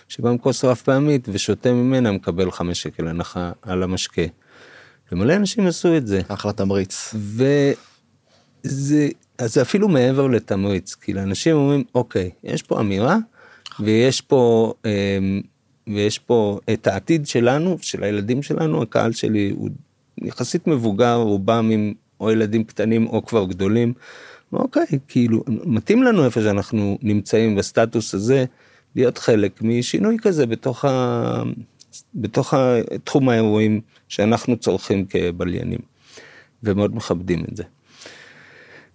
שבא 0.07 0.29
עם 0.29 0.37
כוס 0.37 0.65
רב 0.65 0.81
פעמית 0.85 1.27
ושותה 1.31 1.73
ממנה 1.73 2.11
מקבל 2.11 2.51
חמש 2.51 2.81
שקל 2.81 3.07
הנחה 3.07 3.51
על 3.61 3.83
המשקה. 3.83 4.21
ומלא 5.11 5.35
אנשים 5.35 5.67
עשו 5.67 5.97
את 5.97 6.07
זה. 6.07 6.21
אחלה 6.27 6.53
תמריץ. 6.53 7.13
וזה 8.65 9.09
אז 9.37 9.53
זה 9.53 9.61
אפילו 9.61 9.87
מעבר 9.87 10.27
לתמריץ 10.27 10.95
כי 10.95 11.13
לאנשים 11.13 11.55
אומרים 11.55 11.83
אוקיי 11.95 12.29
יש 12.43 12.61
פה 12.61 12.79
אמירה 12.79 13.17
ויש 13.79 14.21
פה 14.21 14.73
אמ, 14.85 15.41
ויש 15.87 16.19
פה 16.19 16.59
את 16.73 16.87
העתיד 16.87 17.27
שלנו 17.27 17.77
של 17.81 18.03
הילדים 18.03 18.43
שלנו 18.43 18.81
הקהל 18.81 19.11
שלי 19.11 19.53
הוא 19.55 19.69
יחסית 20.21 20.67
מבוגר 20.67 21.15
רובם 21.15 21.69
עם 21.71 21.93
או 22.19 22.31
ילדים 22.31 22.63
קטנים 22.63 23.07
או 23.07 23.25
כבר 23.25 23.45
גדולים. 23.45 23.93
אוקיי 24.53 24.85
כאילו 25.07 25.43
מתאים 25.47 26.03
לנו 26.03 26.25
איפה 26.25 26.41
שאנחנו 26.41 26.97
נמצאים 27.01 27.55
בסטטוס 27.55 28.13
הזה 28.13 28.45
להיות 28.95 29.17
חלק 29.17 29.61
משינוי 29.61 30.17
כזה 30.21 30.45
בתוך 30.45 30.85
ה... 30.85 31.43
בתוך 32.15 32.53
תחום 33.03 33.29
האירועים 33.29 33.81
שאנחנו 34.07 34.57
צורכים 34.57 35.05
כבליינים 35.05 35.79
ומאוד 36.63 36.95
מכבדים 36.95 37.45
את 37.51 37.57
זה. 37.57 37.63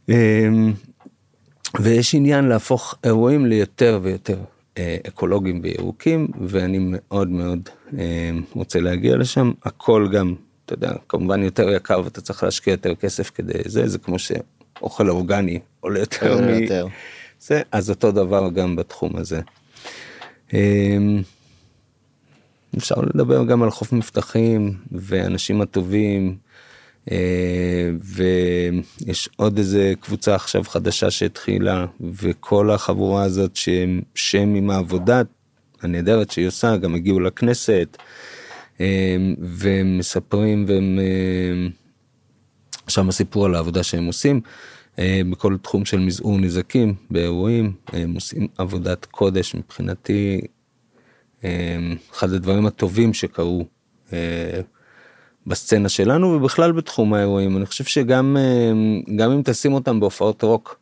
אמ, 0.09 0.73
ויש 1.81 2.15
עניין 2.15 2.45
להפוך 2.45 2.95
אירועים 3.05 3.47
ליותר 3.47 4.01
ויותר 4.03 4.39
אה, 4.79 4.97
אקולוגיים 5.09 5.61
וירוקים 5.63 6.29
ואני 6.41 6.79
מאוד 6.81 7.29
מאוד 7.29 7.69
אה, 7.99 8.31
רוצה 8.53 8.81
להגיע 8.81 9.17
לשם 9.17 9.53
הכל 9.65 10.09
גם 10.13 10.35
אתה 10.65 10.75
יודע 10.75 10.93
כמובן 11.09 11.43
יותר 11.43 11.71
יקר 11.71 12.01
ואתה 12.05 12.21
צריך 12.21 12.43
להשקיע 12.43 12.73
יותר 12.73 12.95
כסף 12.95 13.31
כדי 13.31 13.59
זה 13.65 13.89
זה 13.89 13.99
כמו 13.99 14.17
שאוכל 14.19 15.11
אורגני 15.11 15.59
עולה 15.81 16.01
יותר 16.01 16.41
מ... 16.41 16.49
יותר. 16.49 16.87
זה 17.41 17.63
אז 17.73 17.91
אותו 17.91 18.13
דבר 18.13 18.49
גם 18.51 18.77
בתחום 18.77 19.17
הזה. 19.17 19.41
אמ, 20.55 21.23
אפשר 22.77 22.95
לדבר 23.01 23.45
גם 23.45 23.63
על 23.63 23.71
חוף 23.71 23.93
מבטחים 23.93 24.75
ואנשים 24.93 25.61
הטובים 25.61 26.37
ויש 28.01 29.29
עוד 29.37 29.59
איזה 29.59 29.93
קבוצה 30.01 30.35
עכשיו 30.35 30.65
חדשה 30.65 31.11
שהתחילה 31.11 31.87
וכל 32.01 32.71
החבורה 32.71 33.23
הזאת 33.23 33.57
שהם 33.57 34.01
שהם 34.15 34.55
עם 34.55 34.71
העבודה 34.71 35.23
הנהדרת 35.83 36.31
שהיא 36.31 36.47
עושה 36.47 36.77
גם 36.77 36.95
הגיעו 36.95 37.21
לכנסת 37.21 37.97
אה, 38.81 39.17
והם 39.41 39.99
מספרים 39.99 40.65
והם 40.69 40.99
אה, 40.99 41.69
שם 42.89 43.09
הסיפור 43.09 43.47
על 43.47 43.55
העבודה 43.55 43.83
שהם 43.83 44.07
עושים 44.07 44.41
אה, 44.99 45.21
בכל 45.31 45.57
תחום 45.63 45.85
של 45.85 45.99
מזעור 45.99 46.39
נזקים 46.39 46.95
באירועים 47.11 47.73
הם 47.93 48.15
עושים 48.15 48.47
עבודת 48.59 49.05
קודש 49.05 49.55
מבחינתי 49.55 50.41
אה, 51.45 51.79
אחד 52.13 52.33
הדברים 52.33 52.67
הטובים 52.67 53.15
שקרו 53.15 53.67
אה, 54.13 54.61
בסצנה 55.49 55.89
שלנו 55.89 56.27
ובכלל 56.27 56.73
בתחום 56.73 57.15
האירועים 57.15 57.57
אני 57.57 57.67
חושב 57.67 57.85
שגם 57.85 58.37
אה, 58.41 58.73
גם 59.17 59.31
אם 59.31 59.43
תשים 59.45 59.73
אותם 59.73 60.01
בהופעות 60.01 60.43
רוק 60.43 60.79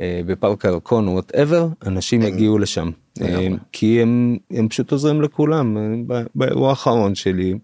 אה, 0.00 0.20
בפארק 0.26 0.64
הירקון 0.64 1.06
או 1.08 1.12
whatever 1.12 1.68
אנשים 1.86 2.22
יגיעו 2.22 2.58
לשם 2.58 2.90
אה. 3.22 3.48
כי 3.72 4.02
הם 4.02 4.36
הם 4.50 4.68
פשוט 4.68 4.92
עוזרים 4.92 5.22
לכולם 5.22 5.76
אה, 6.10 6.22
באירוע 6.34 6.70
האחרון 6.70 7.14
שלי. 7.14 7.54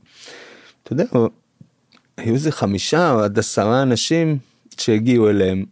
אתה 0.83 0.93
יודע 0.93 1.05
היו 2.17 2.35
איזה 2.35 2.53
חמישה 2.53 3.13
או 3.13 3.21
עד 3.21 3.39
עשרה 3.39 3.83
אנשים 3.83 4.39
שהגיעו 4.79 5.31
אליהם 5.31 5.65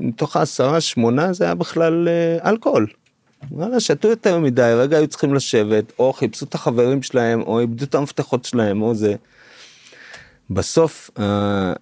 מתוך 0.00 0.36
העשרה 0.36 0.80
שמונה 0.80 1.32
זה 1.32 1.44
היה 1.44 1.54
בכלל 1.54 2.08
אלכוהול. 2.44 2.86
וואלה 3.50 3.80
שתו 3.80 4.08
יותר 4.08 4.38
מדי 4.38 4.72
רגע 4.76 4.96
היו 4.96 5.06
צריכים 5.06 5.34
לשבת 5.34 5.92
או 5.98 6.12
חיפשו 6.12 6.44
את 6.44 6.54
החברים 6.54 7.02
שלהם 7.02 7.40
או 7.40 7.60
איבדו 7.60 7.84
את 7.84 7.94
המפתחות 7.94 8.44
שלהם 8.44 8.82
או 8.82 8.94
זה. 8.94 9.14
בסוף 10.50 11.10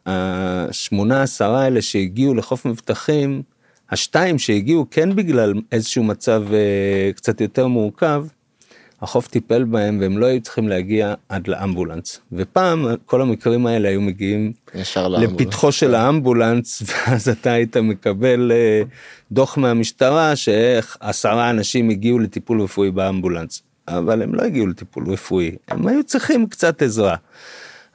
השמונה 0.06 1.22
עשרה 1.22 1.62
האלה 1.62 1.82
שהגיעו 1.82 2.34
לחוף 2.34 2.66
מבטחים 2.66 3.42
השתיים 3.90 4.38
שהגיעו 4.38 4.86
כן 4.90 5.16
בגלל 5.16 5.54
איזשהו 5.72 6.04
מצב 6.04 6.42
אה, 6.52 7.12
קצת 7.12 7.40
יותר 7.40 7.66
מורכב. 7.66 8.24
החוף 9.02 9.28
טיפל 9.28 9.64
בהם 9.64 9.98
והם 10.00 10.18
לא 10.18 10.26
היו 10.26 10.40
צריכים 10.40 10.68
להגיע 10.68 11.14
עד 11.28 11.48
לאמבולנס 11.48 12.20
ופעם 12.32 12.86
כל 13.06 13.22
המקרים 13.22 13.66
האלה 13.66 13.88
היו 13.88 14.00
מגיעים 14.00 14.52
ישר 14.74 15.08
לאמבולנס. 15.08 15.40
לפתחו 15.40 15.72
של 15.72 15.94
האמבולנס 15.94 16.82
ואז 16.86 17.28
אתה 17.28 17.52
היית 17.52 17.76
מקבל 17.76 18.52
אה, 18.52 18.82
דוח 19.32 19.58
מהמשטרה 19.58 20.36
שאיך 20.36 20.96
עשרה 21.00 21.50
אנשים 21.50 21.90
הגיעו 21.90 22.18
לטיפול 22.18 22.62
רפואי 22.62 22.90
באמבולנס 22.90 23.62
אבל 23.88 24.22
הם 24.22 24.34
לא 24.34 24.42
הגיעו 24.42 24.66
לטיפול 24.66 25.10
רפואי 25.10 25.56
הם 25.68 25.86
היו 25.86 26.04
צריכים 26.04 26.46
קצת 26.46 26.82
עזרה. 26.82 27.16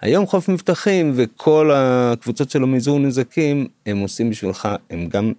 היום 0.02 0.26
חוף 0.26 0.50
מבטחים 0.50 1.14
וכל 1.16 1.72
הקבוצות 1.74 2.50
של 2.50 2.64
המזעור 2.64 3.00
נזקים 3.00 3.68
הם 3.86 3.98
עושים 3.98 4.30
בשבילך 4.30 4.68
הם 4.89 5.08
גם 5.08 5.34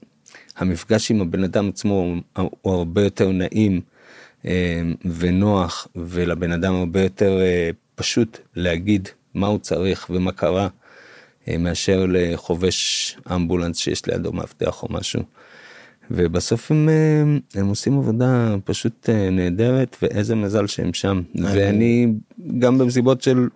המפגש 0.56 1.10
עם 1.10 1.20
הבן 1.20 1.44
אדם 1.44 1.68
עצמו 1.68 2.14
הוא, 2.36 2.52
הרבה 2.64 3.02
יותר 3.02 3.30
נעים 3.32 3.80
אה, 4.46 4.82
ונוח 5.18 5.88
ולבן 5.96 6.52
אדם 6.52 6.74
הרבה 6.74 7.02
יותר 7.02 7.40
אה, 7.40 7.70
פשוט 7.94 8.38
להגיד 8.56 9.08
מה 9.34 9.46
הוא 9.46 9.58
צריך 9.58 10.06
ומה 10.10 10.32
קרה 10.32 10.68
אה, 11.48 11.58
מאשר 11.58 12.06
לחובש 12.08 13.16
אמבולנס 13.34 13.76
שיש 13.76 14.06
לידו 14.06 14.32
מאבטח 14.32 14.82
או 14.82 14.88
משהו. 14.90 15.22
ובסוף 16.10 16.70
הם, 16.70 16.88
הם 17.54 17.66
עושים 17.66 17.98
עבודה 17.98 18.54
פשוט 18.64 19.08
נהדרת 19.32 19.96
ואיזה 20.02 20.34
מזל 20.34 20.66
שהם 20.66 20.94
שם 20.94 21.22
ואני 21.34 22.12
גם 22.58 22.78
במסיבות 22.78 23.22
של 23.22 23.48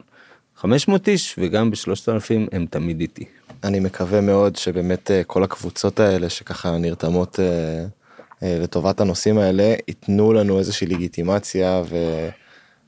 500 0.62 1.08
איש 1.08 1.34
וגם 1.38 1.70
בשלושת 1.70 2.08
אלפים 2.08 2.46
הם 2.52 2.66
תמיד 2.70 3.00
איתי. 3.00 3.24
אני 3.64 3.80
מקווה 3.80 4.20
מאוד 4.20 4.56
שבאמת 4.56 5.10
אה, 5.10 5.24
כל 5.24 5.44
הקבוצות 5.44 6.00
האלה 6.00 6.28
שככה 6.28 6.78
נרתמות 6.78 7.40
אה, 7.40 7.44
אה, 8.42 8.58
לטובת 8.62 9.00
הנושאים 9.00 9.38
האלה 9.38 9.74
ייתנו 9.88 10.32
לנו 10.32 10.58
איזושהי 10.58 10.86
לגיטימציה 10.86 11.82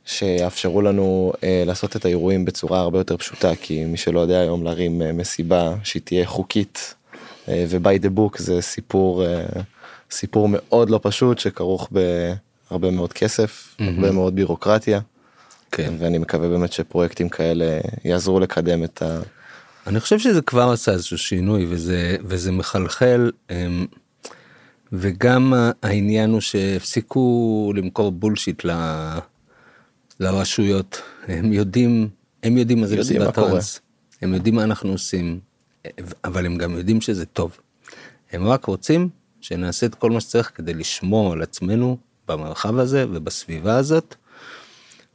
ושיאפשרו 0.07 0.83
לנו 0.83 1.33
לעשות 1.67 1.97
את 1.97 2.05
האירועים 2.05 2.45
בצורה 2.45 2.81
הרבה 2.81 2.99
יותר 2.99 3.17
פשוטה 3.17 3.55
כי 3.55 3.85
מי 3.85 3.97
שלא 3.97 4.21
יודע 4.21 4.41
היום 4.41 4.65
להרים 4.65 5.03
מסיבה 5.15 5.75
שהיא 5.85 6.03
תהיה 6.05 6.27
חוקית 6.27 6.95
ו-by 7.49 8.05
the 8.05 8.19
book 8.19 8.43
זה 8.43 8.63
סיפור 8.63 9.25
סיפור 10.11 10.49
מאוד 10.51 10.91
לא 10.91 11.01
פשוט 11.03 11.39
שכרוך 11.39 11.89
בהרבה 11.91 12.91
מאוד 12.91 13.13
כסף 13.13 13.77
הרבה 13.81 14.11
מאוד 14.11 14.35
בירוקרטיה. 14.35 15.01
כן. 15.77 15.95
ואני 15.99 16.19
מקווה 16.19 16.49
באמת 16.49 16.73
שפרויקטים 16.73 17.29
כאלה 17.29 17.81
יעזרו 18.05 18.41
לקדם 18.41 18.85
את 18.85 19.03
ה... 19.03 19.21
אני 19.87 20.01
חושב 20.01 20.19
שזה 20.19 20.43
כבר 20.43 20.71
עשה 20.71 20.93
איזשהו 20.93 21.19
שינוי 21.19 21.67
וזה 21.69 22.17
וזה 22.25 22.53
מחלחל 22.53 23.31
אמ, 23.51 23.87
וגם 24.93 25.55
העניין 25.83 26.31
הוא 26.31 26.41
שהפסיקו 26.41 27.73
למכור 27.77 28.13
בולשיט 28.13 28.65
ל- 28.65 29.19
לרשויות, 30.21 31.03
הם 31.29 31.53
יודעים, 31.53 32.09
הם 32.43 32.59
יודעים 32.59 32.81
מה 32.81 32.87
זה 32.87 32.97
קורה. 33.19 33.33
טראנס, 33.33 33.81
הם 34.23 34.35
יודעים 34.35 34.55
מה 34.55 34.65
אנחנו 34.65 34.93
עושים, 34.93 35.41
אבל 36.25 36.47
הם 36.47 36.59
גם 36.59 36.77
יודעים 36.77 37.01
שזה 37.01 37.27
טוב. 37.27 37.59
הם 38.33 38.49
רק 38.49 38.65
רוצים 38.65 39.09
שנעשה 39.41 39.87
את 39.87 39.95
כל 39.95 40.11
מה 40.11 40.21
שצריך 40.21 40.53
כדי 40.55 40.75
לשמור 40.75 41.33
על 41.33 41.43
עצמנו 41.43 41.97
במרחב 42.29 42.79
הזה 42.79 43.07
ובסביבה 43.11 43.77
הזאת, 43.77 44.15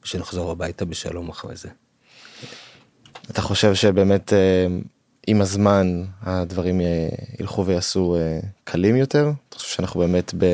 ושנחזור 0.04 0.52
הביתה 0.52 0.86
בשלום 0.86 1.30
אחרי 1.30 1.56
זה. 1.56 1.70
אתה 3.30 3.42
חושב 3.42 3.74
שבאמת 3.74 4.34
אה, 4.34 4.68
עם 5.28 5.42
הזמן 5.42 6.04
הדברים 6.22 6.82
אה, 6.82 7.08
ילכו 7.40 7.66
ויעשו 7.66 8.16
אה, 8.16 8.40
קלים 8.64 8.96
יותר? 8.96 9.32
אתה 9.50 9.58
חושב 9.58 9.76
שאנחנו 9.76 10.00
באמת 10.00 10.34
ב... 10.38 10.46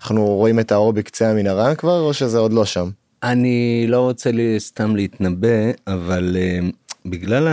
אנחנו 0.00 0.26
רואים 0.26 0.60
את 0.60 0.72
האור 0.72 0.92
בקצה 0.92 1.30
המנהרה 1.30 1.74
כבר 1.74 2.00
או 2.00 2.14
שזה 2.14 2.38
עוד 2.38 2.52
לא 2.52 2.64
שם? 2.64 2.90
אני 3.22 3.84
לא 3.88 4.00
רוצה 4.00 4.32
לי 4.32 4.60
סתם 4.60 4.96
להתנבא, 4.96 5.70
אבל 5.86 6.36
uh, 6.36 6.64
בגלל 7.06 7.48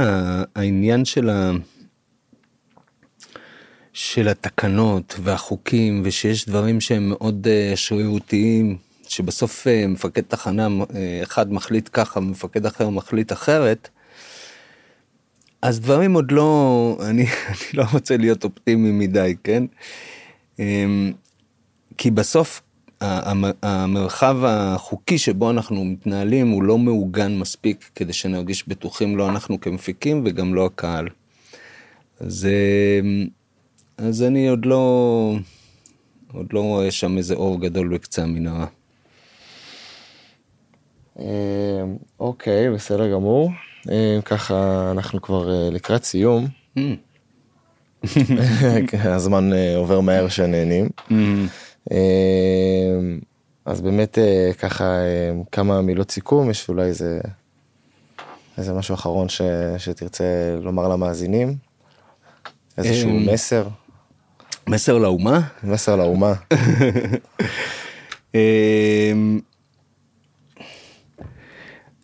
העניין 0.55 1.05
של, 1.05 1.30
ה... 1.30 1.51
של 3.93 4.28
התקנות 4.28 5.20
והחוקים, 5.24 6.01
ושיש 6.05 6.45
דברים 6.45 6.82
שהם 6.82 7.09
מאוד 7.09 7.47
שרירותיים, 7.76 8.78
שבסוף 9.10 9.68
uh, 9.68 9.88
מפקד 9.88 10.22
תחנה 10.22 10.68
uh, 10.68 10.93
אחד 11.24 11.53
מחליט 11.53 11.89
ככה, 11.93 12.20
מפקד 12.20 12.66
אחר 12.66 12.89
מחליט 12.89 13.32
אחרת, 13.32 13.89
אז 15.62 15.80
דברים 15.80 16.14
עוד 16.14 16.32
לא, 16.32 16.97
אני, 17.10 17.24
אני 17.47 17.70
לא 17.74 17.84
רוצה 17.93 18.18
להיות 18.18 18.43
אופטימי 18.43 18.91
מדי, 18.91 19.36
כן? 19.43 19.64
אמ, 20.60 21.12
כי 21.97 22.12
בסוף 22.12 22.62
המרחב 23.62 24.38
החוקי 24.45 25.18
שבו 25.18 25.51
אנחנו 25.51 25.86
מתנהלים 25.86 26.49
הוא 26.49 26.64
לא 26.64 26.78
מעוגן 26.78 27.38
מספיק 27.39 27.89
כדי 27.95 28.14
שנרגיש 28.14 28.68
בטוחים 28.68 29.18
לא 29.18 29.30
אנחנו 29.30 29.62
כמפיקים 29.62 30.24
וגם 30.26 30.55
לא 30.55 30.66
הקהל. 30.66 31.08
אז, 32.20 32.47
אמ, 32.47 33.28
אז 33.97 34.24
אני 34.24 34.47
עוד 34.47 34.66
לא, 34.66 35.36
עוד 36.34 36.47
לא 36.53 36.60
רואה 36.60 36.91
שם 36.91 37.18
איזה 37.18 37.34
אור 37.36 37.62
גדול 37.62 37.88
בקצה 37.88 38.24
המנהרה. 38.24 38.68
אה, 41.20 41.84
אוקיי, 42.20 42.72
בסדר 42.72 43.11
גמור. 43.11 43.51
אה, 43.91 44.20
ככה 44.26 44.88
אנחנו 44.91 45.22
כבר 45.22 45.51
אה, 45.51 45.70
לקראת 45.72 46.03
סיום. 46.03 46.47
אמ, 46.78 46.95
הזמן 49.03 49.53
אה, 49.53 49.78
עובר 49.78 49.99
מהר 49.99 50.28
שנהנים. 50.28 50.89
אה, 51.91 51.97
אז 53.65 53.82
באמת 53.82 54.18
ככה 54.59 54.99
כמה 55.51 55.82
מילות 55.82 56.11
סיכום, 56.11 56.49
יש 56.49 56.70
אולי 56.70 56.86
איזה, 56.86 57.20
איזה 58.57 58.74
משהו 58.74 58.95
אחרון 58.95 59.30
ש, 59.30 59.41
שתרצה 59.78 60.24
לומר 60.61 60.88
למאזינים? 60.88 61.55
איזשהו. 62.78 63.09
מסר? 63.09 63.68
מסר 64.68 64.97
לאומה? 64.97 65.39
מסר 65.63 65.95
לאומה. 65.95 66.34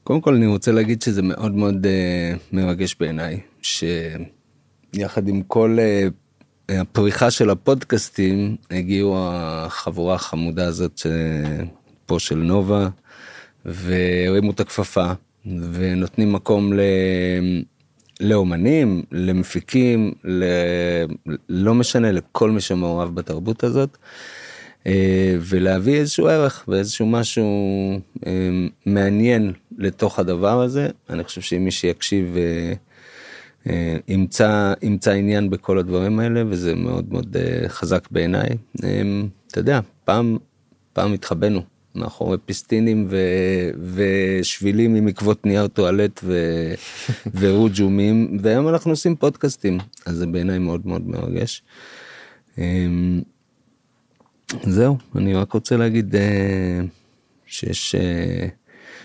קודם 0.04 0.22
כל 0.22 0.36
אני 0.36 0.47
רוצה 0.47 0.72
להגיד 0.72 1.01
שזה 1.01 1.22
מאוד 1.22 1.51
מאוד 1.51 1.86
uh, 1.86 2.39
מרגש 2.51 2.95
בעיניי 2.99 3.39
שיחד 3.62 5.28
עם 5.28 5.41
כל 5.47 5.78
uh, 5.80 6.74
הפריחה 6.74 7.32
של 7.32 7.49
הפודקאסטים 7.49 8.56
הגיעו 8.72 9.16
החבורה 9.20 10.16
החמודה 10.16 10.68
הזאת 10.68 10.97
ש... 10.97 11.08
פה 12.06 12.20
של 12.20 12.36
נובה 12.36 12.89
והרימו 13.66 14.51
את 14.51 14.60
הכפפה 14.60 15.12
ונותנים 15.45 16.34
מקום 16.34 16.74
ל... 16.74 16.82
לאומנים, 18.20 19.04
למפיקים, 19.12 20.12
ל... 20.24 20.43
לא 21.49 21.74
משנה, 21.74 22.12
לכל 22.12 22.51
מי 22.51 22.62
שמעורב 22.62 23.16
בתרבות 23.16 23.64
הזאת. 23.64 23.97
ולהביא 25.39 25.95
איזשהו 25.95 26.28
ערך 26.28 26.66
ואיזשהו 26.68 27.06
משהו 27.06 27.49
מעניין 28.86 29.54
לתוך 29.78 30.19
הדבר 30.19 30.61
הזה. 30.61 30.88
אני 31.09 31.24
חושב 31.24 31.41
שאם 31.41 31.65
מי 31.65 31.71
שיקשיב 31.71 32.36
אה, 32.38 32.74
אה, 33.69 33.97
ימצא, 34.07 34.74
ימצא 34.82 35.11
עניין 35.11 35.49
בכל 35.49 35.78
הדברים 35.78 36.19
האלה 36.19 36.43
וזה 36.47 36.76
מאוד 36.76 37.13
מאוד 37.13 37.38
אה, 37.38 37.69
חזק 37.69 38.07
בעיניי. 38.11 38.49
אה, 38.84 39.01
אתה 39.47 39.59
יודע, 39.59 39.80
פעם, 40.05 40.38
פעם 40.93 41.13
התחבאנו 41.13 41.61
מאחורי 41.95 42.38
פיסטינים 42.45 43.07
ו, 43.09 43.17
ושבילים 43.93 44.95
עם 44.95 45.07
עקבות 45.07 45.45
נייר 45.45 45.67
טואלט 45.67 46.19
ו, 46.24 46.34
ורוג'ומים 47.39 48.38
והיום 48.41 48.67
אנחנו 48.67 48.91
עושים 48.91 49.15
פודקאסטים 49.15 49.78
אז 50.05 50.15
זה 50.15 50.28
בעיניי 50.28 50.59
מאוד 50.59 50.88
מאוד 50.88 51.07
מרגש. 51.07 51.63
אה, 52.57 52.88
זהו, 54.63 54.97
אני 55.15 55.34
רק 55.34 55.51
רוצה 55.53 55.78
להגיד 55.78 56.15
אה, 56.15 56.80
שיש, 57.45 57.95
אה, 57.95 58.47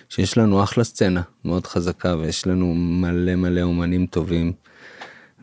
שיש 0.09 0.38
לנו 0.38 0.62
אחלה 0.62 0.84
סצנה 0.84 1.22
מאוד 1.44 1.66
חזקה 1.66 2.16
ויש 2.16 2.46
לנו 2.46 2.74
מלא 2.74 3.34
מלא 3.34 3.61
אומנים 3.61 4.06
טובים 4.06 4.52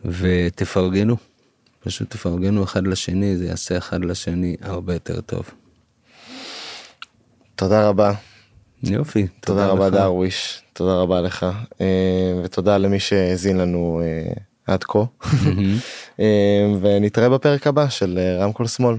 ותפרגנו, 0.04 1.16
פשוט 1.80 2.10
תפרגנו 2.10 2.64
אחד 2.64 2.86
לשני, 2.86 3.36
זה 3.36 3.46
יעשה 3.46 3.78
אחד 3.78 4.04
לשני 4.04 4.56
הרבה 4.60 4.92
יותר 4.92 5.20
טוב. 5.20 5.50
תודה 7.54 7.88
רבה. 7.88 8.12
יופי, 8.82 9.26
תודה 9.40 9.66
רבה 9.66 9.88
לך. 9.88 9.94
דרוויש, 9.94 10.62
תודה 10.72 10.94
רבה 10.94 11.20
לך, 11.20 11.46
אה, 11.80 12.40
ותודה 12.44 12.78
למי 12.78 13.00
שהאזין 13.00 13.56
לנו 13.56 14.00
אה, 14.04 14.32
עד 14.66 14.84
כה, 14.84 14.98
אה, 16.20 16.66
ונתראה 16.80 17.28
בפרק 17.28 17.66
הבא 17.66 17.88
של 17.88 18.18
רמקול 18.40 18.66
שמאל. 18.66 18.96